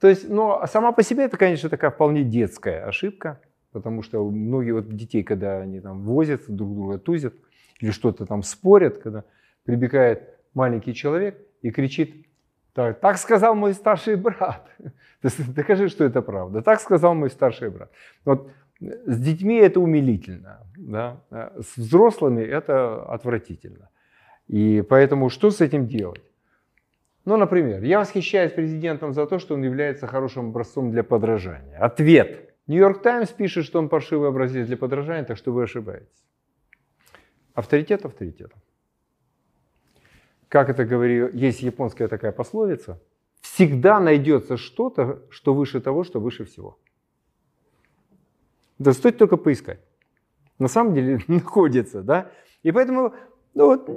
то 0.00 0.08
есть, 0.08 0.28
но 0.28 0.64
сама 0.66 0.92
по 0.92 1.02
себе 1.02 1.24
это, 1.24 1.36
конечно, 1.36 1.68
такая 1.68 1.90
вполне 1.90 2.22
детская 2.22 2.84
ошибка, 2.84 3.40
потому 3.72 4.02
что 4.02 4.28
многие 4.30 4.72
вот 4.72 4.94
детей, 4.94 5.22
когда 5.22 5.60
они 5.60 5.80
там 5.80 6.02
возятся, 6.02 6.52
друг 6.52 6.74
друга 6.74 6.98
тузят 6.98 7.34
или 7.80 7.90
что-то 7.90 8.26
там 8.26 8.42
спорят, 8.42 8.98
когда 8.98 9.24
прибегает 9.64 10.34
маленький 10.54 10.94
человек 10.94 11.38
и 11.62 11.70
кричит, 11.70 12.26
так, 12.74 13.00
так 13.00 13.16
сказал 13.16 13.54
мой 13.54 13.72
старший 13.72 14.16
брат. 14.16 14.68
Докажи, 15.22 15.88
что 15.88 16.04
это 16.04 16.20
правда. 16.20 16.60
Так 16.60 16.80
сказал 16.80 17.14
мой 17.14 17.30
старший 17.30 17.70
брат. 17.70 17.90
Вот 18.26 18.50
с 18.80 19.18
детьми 19.18 19.56
это 19.56 19.80
умилительно, 19.80 20.66
да? 20.76 21.22
с 21.30 21.78
взрослыми 21.78 22.42
это 22.42 23.02
отвратительно. 23.04 23.88
И 24.46 24.84
поэтому 24.86 25.30
что 25.30 25.50
с 25.50 25.62
этим 25.62 25.86
делать? 25.86 26.22
Ну, 27.26 27.36
например, 27.36 27.82
я 27.84 27.98
восхищаюсь 27.98 28.52
президентом 28.52 29.12
за 29.12 29.26
то, 29.26 29.38
что 29.38 29.54
он 29.54 29.62
является 29.62 30.06
хорошим 30.06 30.48
образцом 30.48 30.90
для 30.90 31.02
подражания. 31.02 31.78
Ответ. 31.78 32.54
Нью-Йорк 32.66 33.02
Таймс 33.02 33.30
пишет, 33.30 33.66
что 33.66 33.78
он 33.78 33.88
паршивый 33.88 34.30
образец 34.30 34.66
для 34.66 34.76
подражания, 34.78 35.24
так 35.24 35.36
что 35.36 35.52
вы 35.52 35.64
ошибаетесь. 35.64 36.24
Авторитет 37.54 38.04
авторитетом 38.04 38.60
как 40.48 40.70
это 40.70 40.84
говорю, 40.84 41.30
есть 41.32 41.62
японская 41.62 42.08
такая 42.08 42.32
пословица, 42.32 43.00
всегда 43.40 44.00
найдется 44.00 44.56
что-то, 44.56 45.22
что 45.30 45.54
выше 45.54 45.80
того, 45.80 46.04
что 46.04 46.20
выше 46.20 46.44
всего. 46.44 46.78
Да 48.78 48.92
стоит 48.92 49.18
только 49.18 49.36
поискать. 49.36 49.80
На 50.58 50.68
самом 50.68 50.94
деле 50.94 51.20
находится, 51.28 52.02
да? 52.02 52.30
И 52.62 52.72
поэтому, 52.72 53.14
ну 53.54 53.66
вот, 53.66 53.88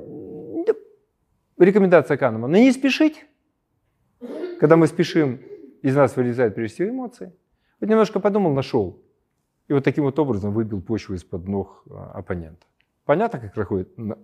рекомендация 1.66 2.18
Канемана, 2.18 2.56
не 2.56 2.72
спешить. 2.72 3.26
Когда 4.60 4.76
мы 4.76 4.88
спешим, 4.88 5.40
из 5.82 5.96
нас 5.96 6.16
вылезают 6.16 6.56
прежде 6.56 6.76
всего 6.76 6.90
эмоции. 6.90 7.34
Вот 7.80 7.90
немножко 7.90 8.20
подумал, 8.20 8.54
нашел. 8.54 9.02
И 9.68 9.74
вот 9.74 9.84
таким 9.84 10.04
вот 10.04 10.18
образом 10.20 10.52
выбил 10.52 10.82
почву 10.82 11.16
из-под 11.16 11.48
ног 11.48 11.84
а, 11.90 12.12
оппонента. 12.16 12.66
Понятно, 13.06 13.40
как 13.40 13.72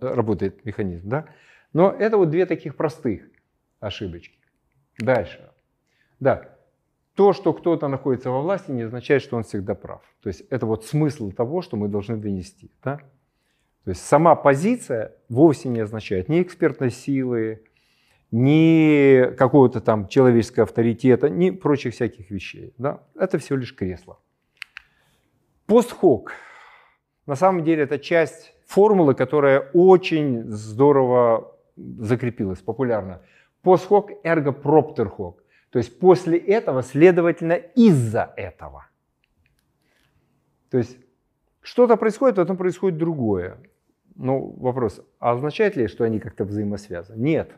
работает 0.02 0.66
механизм, 0.66 1.08
да? 1.08 1.26
Но 1.72 1.92
это 1.92 2.18
вот 2.18 2.30
две 2.30 2.46
таких 2.46 2.76
простых 2.76 3.24
ошибочки. 3.80 4.40
Дальше. 4.98 5.52
Да, 6.20 6.56
то, 7.16 7.34
что 7.34 7.54
кто-то 7.54 7.88
находится 7.88 8.30
во 8.30 8.42
власти, 8.42 8.72
не 8.72 8.84
означает, 8.84 9.22
что 9.22 9.38
он 9.38 9.44
всегда 9.44 9.74
прав. 9.74 10.02
То 10.22 10.28
есть 10.28 10.42
это 10.50 10.66
вот 10.66 10.86
смысл 10.86 11.32
того, 11.32 11.62
что 11.62 11.78
мы 11.78 11.88
должны 11.88 12.18
донести. 12.18 12.72
Да? 12.84 13.00
То 13.86 13.92
есть 13.92 14.04
сама 14.04 14.36
позиция 14.36 15.14
вовсе 15.30 15.70
не 15.70 15.80
означает 15.80 16.28
ни 16.28 16.42
экспертной 16.42 16.90
силы, 16.90 17.64
ни 18.32 19.34
какого-то 19.36 19.80
там 19.80 20.08
человеческого 20.08 20.64
авторитета, 20.64 21.30
ни 21.30 21.52
прочих 21.52 21.94
всяких 21.94 22.32
вещей. 22.32 22.74
Да? 22.80 23.04
Это 23.16 23.38
всего 23.38 23.60
лишь 23.60 23.76
кресло. 23.76 24.20
Постхок. 25.68 26.34
На 27.28 27.36
самом 27.36 27.64
деле 27.64 27.84
это 27.84 28.00
часть 28.00 28.56
формулы, 28.66 29.14
которая 29.14 29.70
очень 29.74 30.44
здорово 30.50 31.56
закрепилось 31.76 32.60
популярно. 32.60 33.22
Постхок 33.62 34.10
эрго 34.24 34.52
проптерхок. 34.52 35.44
То 35.70 35.78
есть 35.78 36.00
после 36.00 36.40
этого, 36.40 36.82
следовательно, 36.82 37.54
из-за 37.54 38.34
этого. 38.36 38.88
То 40.72 40.80
есть 40.80 40.98
что-то 41.62 41.98
происходит, 41.98 42.38
потом 42.38 42.58
происходит 42.58 42.98
другое. 42.98 43.58
Ну, 44.16 44.56
вопрос, 44.58 45.02
а 45.20 45.34
означает 45.34 45.76
ли, 45.76 45.88
что 45.88 46.04
они 46.04 46.20
как-то 46.20 46.46
взаимосвязаны? 46.46 47.22
Нет. 47.22 47.52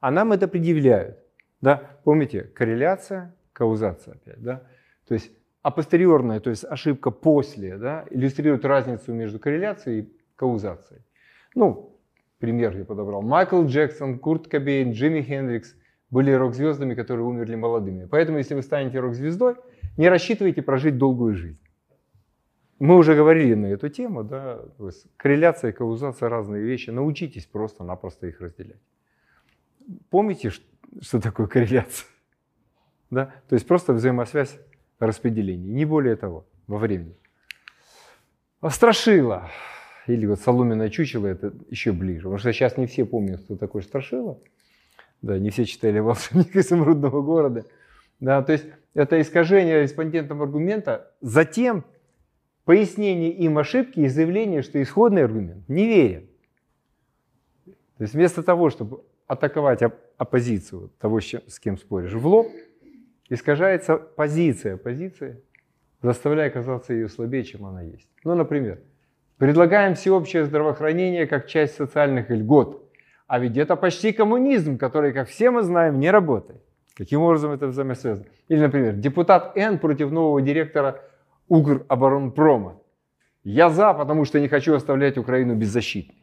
А 0.00 0.10
нам 0.10 0.32
это 0.32 0.48
предъявляют. 0.48 1.18
Да? 1.60 1.82
Помните, 2.04 2.42
корреляция, 2.42 3.34
каузация 3.52 4.14
опять. 4.14 4.40
Да? 4.42 4.62
То 5.06 5.14
есть 5.14 5.32
апостериорная, 5.62 6.40
то 6.40 6.50
есть 6.50 6.64
ошибка 6.64 7.10
после, 7.10 7.78
да, 7.78 8.04
иллюстрирует 8.10 8.64
разницу 8.64 9.12
между 9.12 9.38
корреляцией 9.38 10.00
и 10.00 10.12
каузацией. 10.36 11.02
Ну, 11.54 11.98
пример 12.38 12.76
я 12.76 12.84
подобрал. 12.84 13.22
Майкл 13.22 13.64
Джексон, 13.64 14.18
Курт 14.18 14.48
Кобейн, 14.48 14.92
Джимми 14.92 15.22
Хендрикс 15.22 15.76
были 16.10 16.32
рок-звездами, 16.32 16.94
которые 16.94 17.26
умерли 17.26 17.54
молодыми. 17.54 18.06
Поэтому, 18.06 18.38
если 18.38 18.54
вы 18.54 18.62
станете 18.62 18.98
рок-звездой, 19.00 19.56
не 19.96 20.08
рассчитывайте 20.08 20.62
прожить 20.62 20.98
долгую 20.98 21.34
жизнь. 21.34 21.58
Мы 22.82 22.96
уже 22.96 23.14
говорили 23.14 23.54
на 23.54 23.66
эту 23.66 23.88
тему, 23.88 24.24
да, 24.24 24.58
то 24.76 24.88
есть 24.88 25.06
корреляция 25.16 25.70
и 25.70 25.72
каузация 25.72 26.28
разные 26.28 26.64
вещи. 26.64 26.90
Научитесь 26.90 27.46
просто-напросто 27.46 28.26
их 28.26 28.40
разделять. 28.40 28.82
Помните, 30.10 30.50
что 31.00 31.20
такое 31.20 31.46
корреляция? 31.46 32.08
Да? 33.08 33.26
То 33.48 33.54
есть 33.54 33.68
просто 33.68 33.92
взаимосвязь 33.92 34.58
распределения, 34.98 35.72
не 35.72 35.84
более 35.84 36.16
того, 36.16 36.44
во 36.66 36.78
времени. 36.78 37.16
Страшила 38.68 39.48
или 40.08 40.26
вот 40.26 40.40
соломенное 40.40 40.90
чучело, 40.90 41.28
это 41.28 41.52
еще 41.70 41.92
ближе. 41.92 42.22
Потому 42.22 42.38
что 42.38 42.52
сейчас 42.52 42.76
не 42.78 42.88
все 42.88 43.04
помнят, 43.04 43.42
кто 43.42 43.54
такой 43.54 43.84
Страшила. 43.84 44.40
Да, 45.20 45.38
не 45.38 45.50
все 45.50 45.66
читали 45.66 46.00
«Волшебника 46.00 46.58
изумрудного 46.58 47.22
города». 47.22 47.64
Да, 48.18 48.42
то 48.42 48.50
есть 48.50 48.66
это 48.94 49.20
искажение 49.20 49.82
респондентом 49.82 50.42
аргумента, 50.42 51.12
затем 51.20 51.84
пояснение 52.64 53.32
им 53.32 53.58
ошибки 53.58 54.00
и 54.00 54.08
заявление, 54.08 54.62
что 54.62 54.80
исходный 54.82 55.24
аргумент 55.24 55.68
неверен. 55.68 56.28
То 57.64 58.02
есть 58.02 58.14
вместо 58.14 58.42
того, 58.42 58.70
чтобы 58.70 59.04
атаковать 59.26 59.82
оппозицию 60.16 60.90
того, 60.98 61.20
с 61.20 61.58
кем 61.60 61.78
споришь, 61.78 62.12
в 62.12 62.26
лоб, 62.26 62.48
искажается 63.28 63.96
позиция 63.96 64.74
оппозиции, 64.74 65.42
заставляя 66.02 66.50
казаться 66.50 66.92
ее 66.92 67.08
слабее, 67.08 67.44
чем 67.44 67.64
она 67.64 67.82
есть. 67.82 68.08
Ну, 68.24 68.34
например, 68.34 68.80
Предлагаем 69.42 69.96
всеобщее 69.96 70.44
здравоохранение 70.44 71.26
как 71.26 71.48
часть 71.48 71.74
социальных 71.74 72.30
льгот. 72.30 72.88
А 73.26 73.40
ведь 73.40 73.56
это 73.56 73.74
почти 73.74 74.12
коммунизм, 74.12 74.78
который, 74.78 75.12
как 75.12 75.28
все 75.28 75.50
мы 75.50 75.64
знаем, 75.64 75.98
не 75.98 76.12
работает. 76.12 76.62
Каким 76.94 77.22
образом 77.22 77.50
это 77.50 77.66
взаимосвязано? 77.66 78.26
Или, 78.46 78.60
например, 78.60 78.94
депутат 78.94 79.56
Н 79.56 79.80
против 79.80 80.12
нового 80.12 80.40
директора 80.40 81.02
Укроборонпрома. 81.48 82.80
Я 83.44 83.70
за, 83.70 83.92
потому 83.92 84.24
что 84.24 84.40
не 84.40 84.48
хочу 84.48 84.74
оставлять 84.74 85.18
Украину 85.18 85.56
беззащитной. 85.56 86.22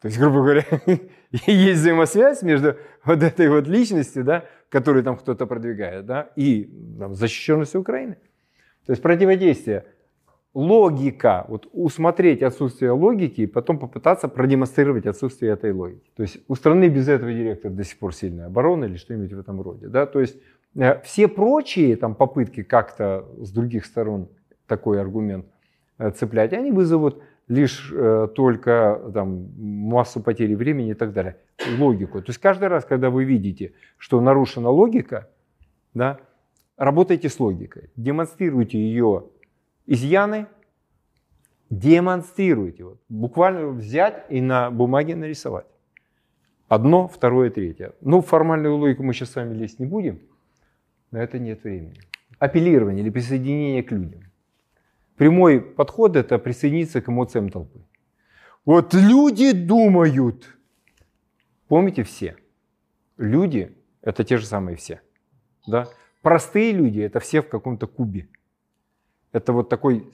То 0.00 0.08
есть, 0.08 0.18
грубо 0.18 0.42
говоря, 0.42 0.64
есть 1.46 1.80
взаимосвязь 1.80 2.42
между 2.42 2.76
вот 3.04 3.22
этой 3.22 3.48
вот 3.48 3.66
личностью, 3.66 4.24
да, 4.24 4.44
которую 4.68 5.04
там 5.04 5.16
кто-то 5.16 5.46
продвигает, 5.46 6.06
да, 6.06 6.30
и 6.36 6.64
там, 6.98 7.14
защищенностью 7.14 7.80
Украины. 7.80 8.16
То 8.84 8.92
есть 8.92 9.02
противодействие 9.02 9.86
логика, 10.54 11.44
вот 11.48 11.68
усмотреть 11.72 12.42
отсутствие 12.42 12.90
логики 12.92 13.42
и 13.42 13.46
потом 13.46 13.78
попытаться 13.78 14.26
продемонстрировать 14.26 15.06
отсутствие 15.06 15.52
этой 15.52 15.72
логики. 15.72 16.10
То 16.16 16.22
есть 16.22 16.38
у 16.48 16.54
страны 16.54 16.88
без 16.88 17.08
этого 17.08 17.32
директора 17.32 17.72
до 17.72 17.84
сих 17.84 17.98
пор 17.98 18.14
сильная 18.14 18.46
оборона 18.46 18.86
или 18.86 18.96
что-нибудь 18.96 19.32
в 19.32 19.38
этом 19.38 19.60
роде. 19.60 19.88
Да? 19.88 20.06
То 20.06 20.20
есть 20.20 20.36
все 21.04 21.28
прочие 21.28 21.96
там, 21.96 22.14
попытки 22.14 22.62
как-то 22.62 23.26
с 23.38 23.50
других 23.50 23.86
сторон 23.86 24.28
такой 24.66 25.00
аргумент 25.00 25.46
э, 25.98 26.10
цеплять, 26.10 26.52
они 26.52 26.70
вызовут 26.70 27.22
лишь 27.48 27.92
э, 27.92 28.28
только 28.34 29.00
там, 29.14 29.48
массу 29.56 30.20
потери 30.20 30.54
времени 30.54 30.90
и 30.90 30.94
так 30.94 31.12
далее. 31.12 31.36
Логику. 31.78 32.20
То 32.20 32.30
есть 32.30 32.38
каждый 32.40 32.68
раз, 32.68 32.84
когда 32.84 33.10
вы 33.10 33.24
видите, 33.24 33.72
что 33.96 34.20
нарушена 34.20 34.68
логика, 34.68 35.28
да, 35.94 36.20
работайте 36.76 37.28
с 37.28 37.40
логикой, 37.40 37.90
демонстрируйте 37.96 38.78
ее 38.78 39.26
изъяны, 39.86 40.46
демонстрируйте. 41.70 42.84
Вот, 42.84 43.00
буквально 43.08 43.68
взять 43.68 44.26
и 44.28 44.40
на 44.40 44.70
бумаге 44.70 45.16
нарисовать. 45.16 45.66
Одно, 46.68 47.06
второе, 47.06 47.50
третье. 47.50 47.92
Ну, 48.00 48.20
формальную 48.20 48.76
логику 48.76 49.04
мы 49.04 49.14
сейчас 49.14 49.30
с 49.30 49.36
вами 49.36 49.54
лезть 49.54 49.78
не 49.78 49.86
будем, 49.86 50.20
на 51.10 51.18
это 51.18 51.38
нет 51.38 51.64
времени. 51.64 52.00
Апеллирование 52.38 53.02
или 53.02 53.10
присоединение 53.10 53.82
к 53.82 53.92
людям. 53.92 54.22
Прямой 55.16 55.60
подход– 55.60 56.16
это 56.16 56.38
присоединиться 56.38 57.00
к 57.00 57.08
эмоциям 57.08 57.48
толпы. 57.48 57.80
Вот 58.64 58.94
люди 58.94 59.52
думают. 59.52 60.56
Помните 61.68 62.02
все? 62.02 62.36
Люди– 63.16 63.76
это 64.02 64.24
те 64.24 64.36
же 64.36 64.46
самые 64.46 64.76
все. 64.76 65.00
Да? 65.66 65.88
Простые 66.20 66.72
люди– 66.72 67.00
это 67.02 67.20
все 67.20 67.40
в 67.40 67.48
каком-то 67.48 67.86
кубе. 67.86 68.28
Это 69.32 69.52
вот 69.52 69.68
такой 69.68 70.10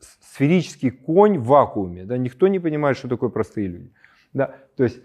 сферический 0.00 0.90
конь 0.90 1.38
в 1.38 1.44
вакууме. 1.44 2.04
Да? 2.04 2.16
Никто 2.16 2.48
не 2.48 2.58
понимает, 2.58 2.96
что 2.96 3.08
такое 3.08 3.30
простые 3.30 3.68
люди. 3.68 3.92
Да? 4.32 4.56
То 4.76 4.84
есть 4.84 5.00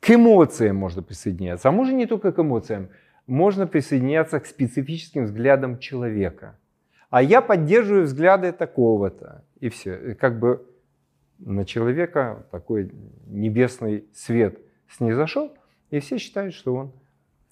к 0.00 0.10
эмоциям 0.10 0.76
можно 0.76 1.02
присоединяться. 1.02 1.68
А 1.68 1.72
можно 1.72 1.94
не 1.94 2.06
только 2.06 2.32
к 2.32 2.38
эмоциям. 2.38 2.90
Можно 3.28 3.68
присоединяться 3.68 4.40
к 4.40 4.46
специфическим 4.46 5.26
взглядам 5.26 5.78
человека– 5.78 6.58
а 7.10 7.22
я 7.22 7.40
поддерживаю 7.40 8.04
взгляды 8.04 8.52
такого-то. 8.52 9.44
И 9.60 9.70
все. 9.70 10.14
Как 10.14 10.38
бы 10.38 10.66
на 11.38 11.64
человека 11.64 12.46
такой 12.50 12.90
небесный 13.26 14.04
свет 14.14 14.58
снизошел, 14.90 15.56
и 15.90 16.00
все 16.00 16.18
считают, 16.18 16.54
что 16.54 16.74
он 16.74 16.92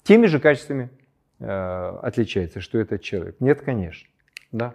теми 0.03 0.27
же 0.27 0.41
качествами 0.41 0.91
э, 1.39 1.47
отличается, 1.47 2.61
что 2.61 2.79
этот 2.79 3.03
человек. 3.03 3.37
Нет, 3.41 3.63
конечно. 3.63 4.09
Да. 4.53 4.75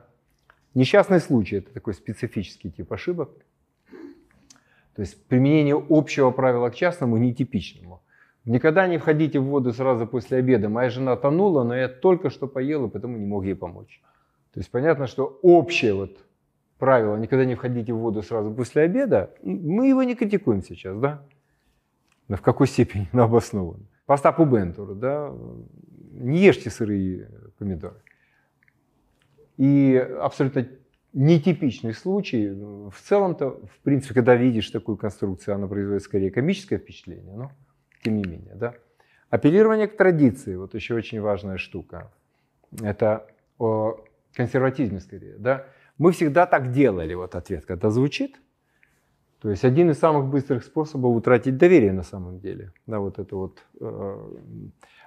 Несчастный 0.74 1.20
случай– 1.20 1.56
это 1.58 1.72
такой 1.74 1.94
специфический 1.94 2.72
тип 2.72 2.92
ошибок. 2.92 3.30
То 4.96 5.02
есть 5.02 5.24
применение 5.28 5.82
общего 5.90 6.32
правила 6.32 6.70
к 6.70 6.76
частному 6.76 7.18
нетипичному. 7.18 8.01
Никогда 8.45 8.88
не 8.88 8.97
входите 8.97 9.39
в 9.39 9.45
воду 9.45 9.71
сразу 9.71 10.08
после 10.08 10.38
обеда. 10.38 10.67
Моя 10.67 10.89
жена 10.89 11.15
тонула, 11.15 11.63
но 11.63 11.75
я 11.75 11.88
только 11.88 12.30
что 12.30 12.47
поел 12.47 12.88
и 12.88 12.89
потому 12.89 13.17
не 13.17 13.25
мог 13.25 13.45
ей 13.45 13.56
помочь. 13.56 14.01
То 14.54 14.60
есть 14.60 14.71
понятно, 14.71 15.06
что 15.08 15.39
общее 15.43 15.93
вот 15.93 16.17
правило 16.80 17.15
«никогда 17.17 17.45
не 17.45 17.56
входите 17.56 17.93
в 17.93 17.97
воду 17.97 18.23
сразу 18.23 18.51
после 18.51 18.82
обеда», 18.84 19.32
мы 19.43 19.88
его 19.88 20.01
не 20.01 20.15
критикуем 20.15 20.63
сейчас, 20.63 20.97
да? 20.99 21.23
Но 22.27 22.38
в 22.38 22.41
какой 22.41 22.67
степени 22.67 23.08
оно 23.12 23.23
обосновано? 23.25 23.86
По 24.08 24.15
Остапу 24.15 24.45
Бентуру, 24.45 24.95
да? 24.95 25.32
Не 26.12 26.39
ешьте 26.39 26.71
сырые 26.71 27.30
помидоры. 27.60 28.01
И 29.58 29.95
абсолютно 30.19 30.67
нетипичный 31.13 31.93
случай. 31.93 32.49
В 32.49 32.95
целом-то, 33.04 33.62
в 33.67 33.80
принципе, 33.84 34.15
когда 34.15 34.36
видишь 34.36 34.69
такую 34.71 34.97
конструкцию, 34.97 35.56
она 35.56 35.67
производит 35.67 36.04
скорее 36.04 36.32
комическое 36.32 36.80
впечатление, 36.80 37.36
но 37.36 37.51
тем 38.04 38.18
не 38.18 38.24
менее, 38.24 38.56
да. 38.56 38.76
Апеллирование 39.30 39.88
к 39.88 39.96
традиции, 39.96 40.56
вот 40.56 40.76
еще 40.76 40.96
очень 40.96 41.22
важная 41.22 41.58
штука. 41.58 42.12
Это 42.82 43.28
консерватизме 44.34 45.00
скорее, 45.00 45.36
да, 45.38 45.66
мы 45.98 46.12
всегда 46.12 46.46
так 46.46 46.72
делали, 46.72 47.14
вот 47.14 47.36
ответ, 47.36 47.66
когда 47.66 47.90
звучит. 47.90 48.42
То 49.42 49.50
есть 49.50 49.66
один 49.66 49.90
из 49.90 49.98
самых 49.98 50.28
быстрых 50.30 50.64
способов 50.64 51.16
утратить 51.16 51.58
доверие 51.58 51.94
на 51.94 52.04
самом 52.04 52.40
деле, 52.40 52.74
да, 52.86 53.00
вот 53.00 53.18
это 53.18 53.36
вот 53.36 53.60
э, 53.80 54.30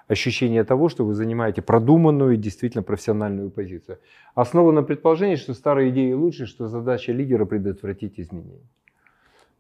ощущение 0.09 0.65
того, 0.65 0.89
что 0.89 1.05
вы 1.05 1.15
занимаете 1.15 1.63
продуманную, 1.63 2.37
действительно 2.37 2.83
профессиональную 2.83 3.51
позицию. 3.51 3.99
Основано 4.35 4.81
на 4.81 4.87
предположении, 4.87 5.37
что 5.37 5.55
старые 5.55 5.91
идеи 5.91 6.13
лучше, 6.13 6.47
что 6.47 6.67
задача 6.67 7.13
лидера 7.13 7.45
предотвратить 7.45 8.19
изменения. 8.19 8.69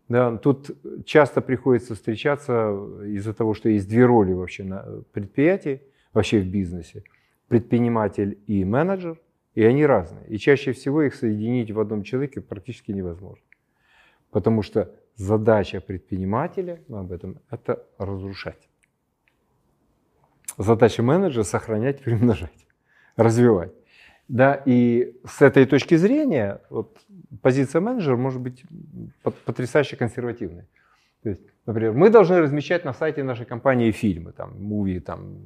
Да, 0.08 0.36
тут 0.36 0.70
часто 1.06 1.40
приходится 1.40 1.94
встречаться 1.94 2.70
из-за 3.04 3.32
того, 3.32 3.54
что 3.54 3.68
есть 3.68 3.88
две 3.88 4.04
роли 4.04 4.32
вообще 4.32 4.64
на 4.64 4.84
предприятии, 5.12 5.82
вообще 6.12 6.40
в 6.40 6.46
бизнесе. 6.46 7.04
Предприниматель 7.48 8.38
и 8.46 8.64
менеджер. 8.64 9.18
И 9.54 9.64
они 9.64 9.86
разные. 9.86 10.26
И 10.28 10.38
чаще 10.38 10.72
всего 10.72 11.02
их 11.02 11.14
соединить 11.14 11.70
в 11.70 11.78
одном 11.78 12.02
человеке 12.02 12.40
практически 12.40 12.90
невозможно. 12.90 13.44
Потому 14.30 14.62
что 14.62 14.92
задача 15.14 15.80
предпринимателя, 15.80 16.82
ну, 16.88 16.98
об 16.98 17.12
этом, 17.12 17.38
это 17.50 17.86
разрушать. 17.98 18.68
Задача 20.58 21.02
менеджера 21.02 21.44
сохранять, 21.44 22.00
приумножать, 22.04 22.66
развивать. 23.16 23.72
Да, 24.28 24.62
и 24.64 25.14
с 25.26 25.42
этой 25.42 25.66
точки 25.66 25.96
зрения 25.96 26.60
вот, 26.70 26.98
позиция 27.42 27.80
менеджера 27.80 28.16
может 28.16 28.40
быть 28.40 28.64
потрясающе 29.44 29.96
консервативной. 29.96 30.64
То 31.22 31.30
есть, 31.30 31.42
например, 31.64 31.92
мы 31.92 32.10
должны 32.10 32.40
размещать 32.40 32.84
на 32.84 32.92
сайте 32.92 33.22
нашей 33.22 33.46
компании 33.46 33.90
фильмы, 33.92 34.32
там, 34.32 34.62
муви, 34.62 35.00
там, 35.00 35.38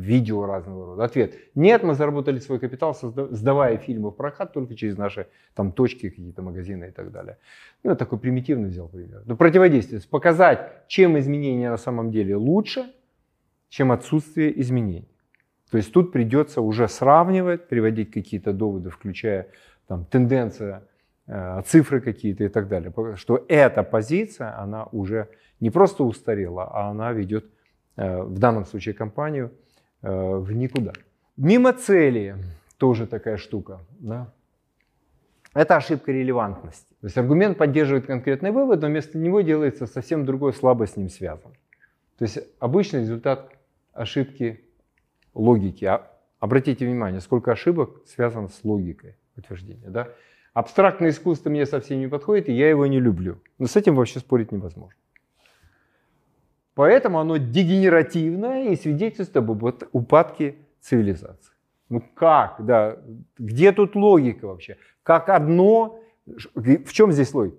видео 0.00 0.46
разного 0.46 0.86
рода. 0.86 1.04
Ответ. 1.04 1.34
Нет, 1.56 1.82
мы 1.82 1.94
заработали 1.94 2.38
свой 2.38 2.60
капитал, 2.60 2.94
сдавая 2.94 3.76
фильмы 3.76 4.10
в 4.10 4.14
прокат 4.14 4.52
только 4.52 4.76
через 4.76 4.96
наши 4.96 5.26
там, 5.54 5.72
точки, 5.72 6.10
какие-то 6.10 6.42
магазины 6.42 6.86
и 6.86 6.90
так 6.92 7.10
далее. 7.10 7.38
Ну, 7.82 7.96
такой 7.96 8.18
примитивный 8.18 8.68
взял 8.68 8.88
пример. 8.88 9.22
Но 9.26 9.36
противодействие. 9.36 10.00
Показать, 10.08 10.86
чем 10.86 11.18
изменения 11.18 11.70
на 11.70 11.78
самом 11.78 12.12
деле 12.12 12.36
лучше, 12.36 12.92
чем 13.68 13.90
отсутствие 13.90 14.60
изменений. 14.60 15.08
То 15.70 15.76
есть 15.76 15.92
тут 15.92 16.12
придется 16.12 16.60
уже 16.60 16.88
сравнивать, 16.88 17.68
приводить 17.68 18.10
какие-то 18.10 18.52
доводы, 18.52 18.90
включая 18.90 19.48
там, 19.86 20.04
тенденция 20.04 20.82
Э, 21.32 21.62
цифры 21.64 22.00
какие-то 22.00 22.42
и 22.42 22.48
так 22.48 22.66
далее. 22.66 22.92
Что 23.14 23.44
эта 23.46 23.84
позиция, 23.84 24.58
она 24.58 24.86
уже 24.90 25.28
не 25.60 25.70
просто 25.70 26.02
устарела, 26.02 26.64
а 26.64 26.90
она 26.90 27.12
ведет 27.12 27.44
э, 27.96 28.22
в 28.22 28.36
данном 28.40 28.64
случае 28.64 28.94
компанию 28.94 29.52
э, 30.02 30.10
в 30.10 30.50
никуда. 30.50 30.92
Мимо 31.36 31.72
цели 31.72 32.34
тоже 32.78 33.06
такая 33.06 33.36
штука. 33.36 33.78
Да? 34.00 34.32
Это 35.54 35.76
ошибка 35.76 36.10
релевантности. 36.10 36.88
То 37.00 37.06
есть 37.06 37.16
аргумент 37.16 37.58
поддерживает 37.58 38.06
конкретный 38.06 38.50
вывод, 38.50 38.80
но 38.80 38.88
вместо 38.88 39.16
него 39.16 39.40
делается 39.40 39.86
совсем 39.86 40.26
другой, 40.26 40.52
слабо 40.52 40.88
с 40.88 40.96
ним 40.96 41.08
связан. 41.08 41.52
То 42.18 42.24
есть 42.24 42.40
обычный 42.58 43.02
результат 43.02 43.52
ошибки 43.92 44.64
логики. 45.34 45.84
А 45.84 46.10
обратите 46.38 46.86
внимание, 46.86 47.20
сколько 47.20 47.52
ошибок 47.52 48.02
связано 48.06 48.48
с 48.48 48.64
логикой 48.64 49.16
утверждения. 49.36 49.88
Да? 49.88 50.08
Абстрактное 50.52 51.10
искусство 51.10 51.50
мне 51.50 51.66
совсем 51.66 52.00
не 52.00 52.08
подходит, 52.08 52.48
и 52.48 52.52
я 52.52 52.68
его 52.68 52.86
не 52.86 52.98
люблю. 52.98 53.40
Но 53.58 53.66
с 53.66 53.76
этим 53.76 53.94
вообще 53.94 54.18
спорить 54.18 54.52
невозможно. 54.52 54.96
Поэтому 56.74 57.18
оно 57.18 57.36
дегенеративное 57.36 58.70
и 58.70 58.76
свидетельствует 58.76 59.36
об 59.36 59.62
упадке 59.92 60.56
цивилизации. 60.80 61.52
Ну 61.88 62.02
как, 62.14 62.56
да, 62.60 62.98
где 63.36 63.72
тут 63.72 63.96
логика 63.96 64.46
вообще? 64.46 64.76
Как 65.02 65.28
одно, 65.28 66.00
в 66.26 66.92
чем 66.92 67.12
здесь 67.12 67.34
логика? 67.34 67.58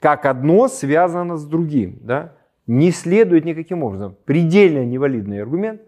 Как 0.00 0.26
одно 0.26 0.66
связано 0.68 1.36
с 1.36 1.46
другим, 1.46 1.98
да? 2.02 2.36
Не 2.66 2.90
следует 2.90 3.44
никаким 3.44 3.82
образом. 3.84 4.16
Предельно 4.24 4.84
невалидный 4.84 5.40
аргумент, 5.40 5.82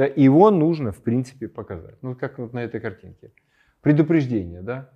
да, 0.00 0.06
его 0.06 0.50
нужно, 0.50 0.92
в 0.92 1.02
принципе, 1.02 1.46
показать. 1.46 1.96
Ну, 2.00 2.14
как 2.14 2.38
вот 2.38 2.54
на 2.54 2.60
этой 2.60 2.80
картинке. 2.80 3.32
Предупреждение, 3.82 4.62
да? 4.62 4.88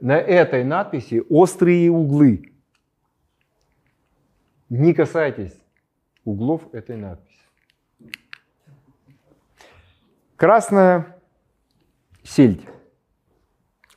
на 0.00 0.18
этой 0.18 0.64
надписи 0.64 1.22
острые 1.28 1.88
углы. 1.88 2.52
Не 4.68 4.94
касайтесь 4.94 5.56
углов 6.24 6.74
этой 6.74 6.96
надписи. 6.96 7.38
Красная 10.34 11.20
сельдь. 12.24 12.66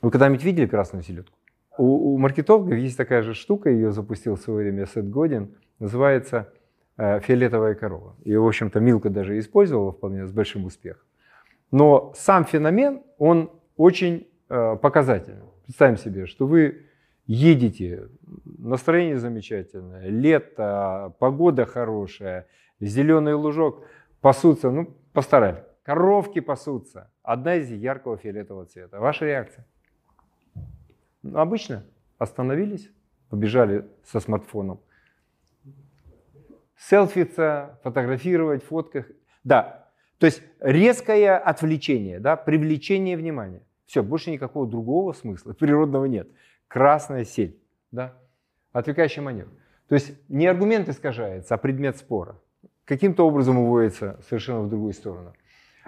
Вы 0.00 0.12
когда-нибудь 0.12 0.44
видели 0.44 0.66
красную 0.66 1.02
селедку? 1.02 1.36
У, 1.76 2.14
у 2.14 2.18
маркетологов 2.18 2.78
есть 2.78 2.96
такая 2.96 3.22
же 3.22 3.34
штука, 3.34 3.68
ее 3.68 3.90
запустил 3.90 4.36
в 4.36 4.40
свое 4.40 4.60
время 4.60 4.86
Сет 4.86 5.10
Годин, 5.10 5.56
называется 5.80 6.52
фиолетовая 6.96 7.74
корова. 7.74 8.16
И, 8.24 8.34
в 8.36 8.46
общем-то, 8.46 8.80
Милка 8.80 9.10
даже 9.10 9.38
использовала 9.38 9.92
вполне 9.92 10.26
с 10.26 10.32
большим 10.32 10.64
успехом. 10.64 11.04
Но 11.70 12.12
сам 12.16 12.44
феномен, 12.44 13.02
он 13.18 13.50
очень 13.76 14.28
э, 14.48 14.76
показательный. 14.76 15.44
Представим 15.64 15.96
себе, 15.96 16.26
что 16.26 16.46
вы 16.46 16.86
едете, 17.26 18.08
настроение 18.58 19.18
замечательное, 19.18 20.08
лето, 20.08 21.14
погода 21.18 21.66
хорошая, 21.66 22.46
зеленый 22.80 23.34
лужок, 23.34 23.84
пасутся, 24.20 24.70
ну, 24.70 24.96
постарались. 25.12 25.64
Коровки 25.82 26.40
пасутся. 26.40 27.10
Одна 27.22 27.56
из 27.56 27.70
яркого 27.70 28.16
фиолетового 28.16 28.66
цвета. 28.66 28.98
Ваша 29.00 29.24
реакция? 29.26 29.66
Ну, 31.22 31.38
обычно 31.38 31.84
остановились, 32.18 32.90
побежали 33.28 33.86
со 34.04 34.20
смартфоном. 34.20 34.80
Селфиться, 36.78 37.78
фотографировать, 37.82 38.64
фотках. 38.64 39.06
Да, 39.44 39.86
то 40.18 40.26
есть 40.26 40.42
резкое 40.60 41.36
отвлечение, 41.36 42.20
да, 42.20 42.36
привлечение 42.36 43.16
внимания. 43.16 43.62
Все, 43.86 44.02
больше 44.02 44.30
никакого 44.30 44.66
другого 44.66 45.12
смысла 45.12 45.52
природного 45.58 46.06
нет. 46.06 46.28
Красная 46.68 47.24
сель, 47.24 47.58
да, 47.92 48.14
отвлекающий 48.72 49.22
маневр. 49.22 49.50
То 49.88 49.94
есть 49.94 50.14
не 50.28 50.46
аргумент 50.46 50.88
искажается, 50.88 51.54
а 51.54 51.58
предмет 51.58 51.96
спора. 51.96 52.40
Каким-то 52.84 53.26
образом 53.26 53.58
уводится 53.58 54.20
совершенно 54.28 54.60
в 54.62 54.68
другую 54.68 54.92
сторону. 54.92 55.32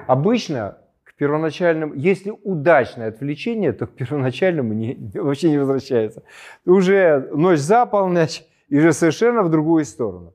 Обычно 0.06 0.78
к 1.04 1.14
первоначальному, 1.14 1.94
если 1.94 2.32
удачное 2.44 3.08
отвлечение, 3.08 3.72
то 3.72 3.86
к 3.86 3.94
первоначальному 3.94 4.72
не, 4.72 5.10
вообще 5.14 5.50
не 5.50 5.58
возвращается. 5.58 6.22
Уже 6.64 7.28
ночь 7.32 7.58
за 7.58 7.86
полночь 7.86 8.44
и 8.68 8.78
уже 8.78 8.92
совершенно 8.92 9.42
в 9.42 9.50
другую 9.50 9.84
сторону. 9.84 10.34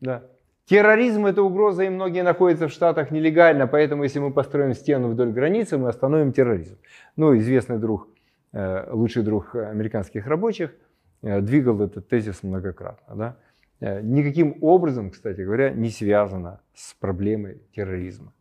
Да. 0.00 0.24
Терроризм– 0.66 1.24
это 1.26 1.42
угроза, 1.42 1.84
и 1.84 1.88
многие 1.88 2.22
находятся 2.22 2.68
в 2.68 2.72
Штатах 2.72 3.10
нелегально, 3.10 3.66
поэтому 3.66 4.02
если 4.02 4.18
мы 4.18 4.30
построим 4.32 4.74
стену 4.74 5.08
вдоль 5.08 5.32
границы, 5.32 5.78
мы 5.78 5.88
остановим 5.88 6.32
терроризм. 6.32 6.76
Ну, 7.16 7.36
известный 7.38 7.78
друг, 7.78 8.08
э, 8.52 8.90
лучший 8.92 9.22
друг 9.22 9.54
американских 9.54 10.26
рабочих 10.26 10.74
э, 11.22 11.40
двигал 11.40 11.80
этот 11.80 12.08
тезис 12.08 12.42
многократно. 12.42 13.16
Да? 13.16 13.36
Э, 13.80 14.02
никаким 14.02 14.58
образом, 14.60 15.10
кстати 15.10 15.40
говоря, 15.40 15.70
не 15.70 15.88
связано 15.88 16.60
с 16.74 16.92
проблемой 16.94 17.62
терроризма. 17.74 18.34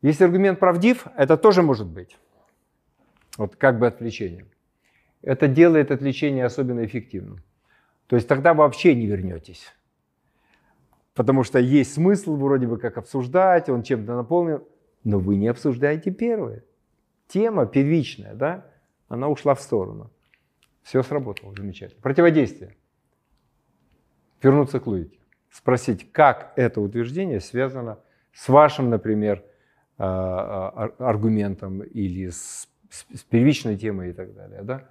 Если 0.00 0.24
аргумент 0.24 0.58
правдив, 0.58 1.06
это 1.16 1.36
тоже 1.36 1.62
может 1.62 1.86
быть. 1.86 2.16
Вот 3.36 3.56
как 3.56 3.78
бы 3.78 3.86
отвлечением. 3.86 4.48
Это 5.22 5.48
делает 5.48 5.90
отвлечение 5.90 6.44
особенно 6.44 6.84
эффективным. 6.84 7.42
То 8.06 8.16
есть 8.16 8.26
тогда 8.26 8.54
вообще 8.54 8.94
не 8.94 9.06
вернетесь. 9.06 9.74
Потому 11.18 11.42
что 11.42 11.58
есть 11.58 11.94
смысл 11.94 12.36
вроде 12.36 12.68
бы 12.68 12.78
как 12.78 12.96
обсуждать, 12.96 13.68
он 13.68 13.82
чем-то 13.82 14.14
наполнен, 14.14 14.62
но 15.02 15.18
вы 15.18 15.34
не 15.34 15.48
обсуждаете 15.48 16.12
первое. 16.12 16.62
Тема 17.26 17.66
первичная, 17.66 18.34
да, 18.34 18.66
она 19.08 19.28
ушла 19.28 19.56
в 19.56 19.60
сторону. 19.60 20.12
Все 20.84 21.02
сработало, 21.02 21.52
замечательно. 21.56 22.00
Противодействие. 22.02 22.76
Вернуться 24.40 24.78
к 24.78 24.86
логике. 24.86 25.18
Спросить, 25.50 26.12
как 26.12 26.52
это 26.54 26.80
утверждение 26.80 27.40
связано 27.40 27.98
с 28.32 28.48
вашим, 28.48 28.88
например, 28.88 29.42
а, 29.96 30.92
а, 30.98 31.08
аргументом 31.08 31.82
или 31.82 32.28
с, 32.28 32.68
с 32.90 33.24
первичной 33.24 33.76
темой 33.76 34.10
и 34.10 34.12
так 34.12 34.34
далее. 34.34 34.62
Да? 34.62 34.88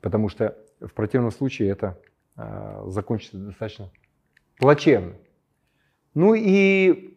Потому 0.00 0.30
что 0.30 0.58
в 0.80 0.92
противном 0.92 1.30
случае 1.30 1.68
это 1.68 1.96
а, 2.34 2.82
закончится 2.88 3.38
достаточно 3.38 3.92
плачевно. 4.56 5.14
Ну 6.18 6.34
и 6.34 7.14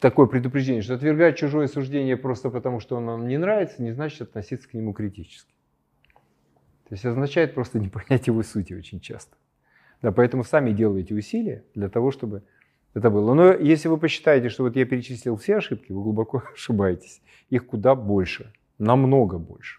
такое 0.00 0.26
предупреждение, 0.26 0.82
что 0.82 0.94
отвергать 0.94 1.38
чужое 1.38 1.68
суждение 1.68 2.16
просто 2.16 2.50
потому, 2.50 2.80
что 2.80 2.96
оно 2.96 3.16
нам 3.16 3.28
не 3.28 3.38
нравится, 3.38 3.80
не 3.80 3.92
значит 3.92 4.22
относиться 4.22 4.68
к 4.68 4.74
нему 4.74 4.92
критически. 4.92 5.54
То 6.88 6.94
есть 6.94 7.04
означает 7.04 7.54
просто 7.54 7.78
не 7.78 7.88
понять 7.88 8.26
его 8.26 8.42
сути 8.42 8.72
очень 8.74 8.98
часто. 8.98 9.36
Да, 10.02 10.10
поэтому 10.10 10.42
сами 10.42 10.72
делайте 10.72 11.14
усилия 11.14 11.62
для 11.76 11.88
того, 11.88 12.10
чтобы 12.10 12.42
это 12.94 13.10
было. 13.10 13.32
Но 13.32 13.52
если 13.52 13.86
вы 13.86 13.96
посчитаете, 13.96 14.48
что 14.48 14.64
вот 14.64 14.74
я 14.74 14.84
перечислил 14.84 15.36
все 15.36 15.58
ошибки, 15.58 15.92
вы 15.92 16.02
глубоко 16.02 16.42
ошибаетесь. 16.54 17.22
Их 17.48 17.64
куда 17.64 17.94
больше, 17.94 18.52
намного 18.78 19.38
больше. 19.38 19.78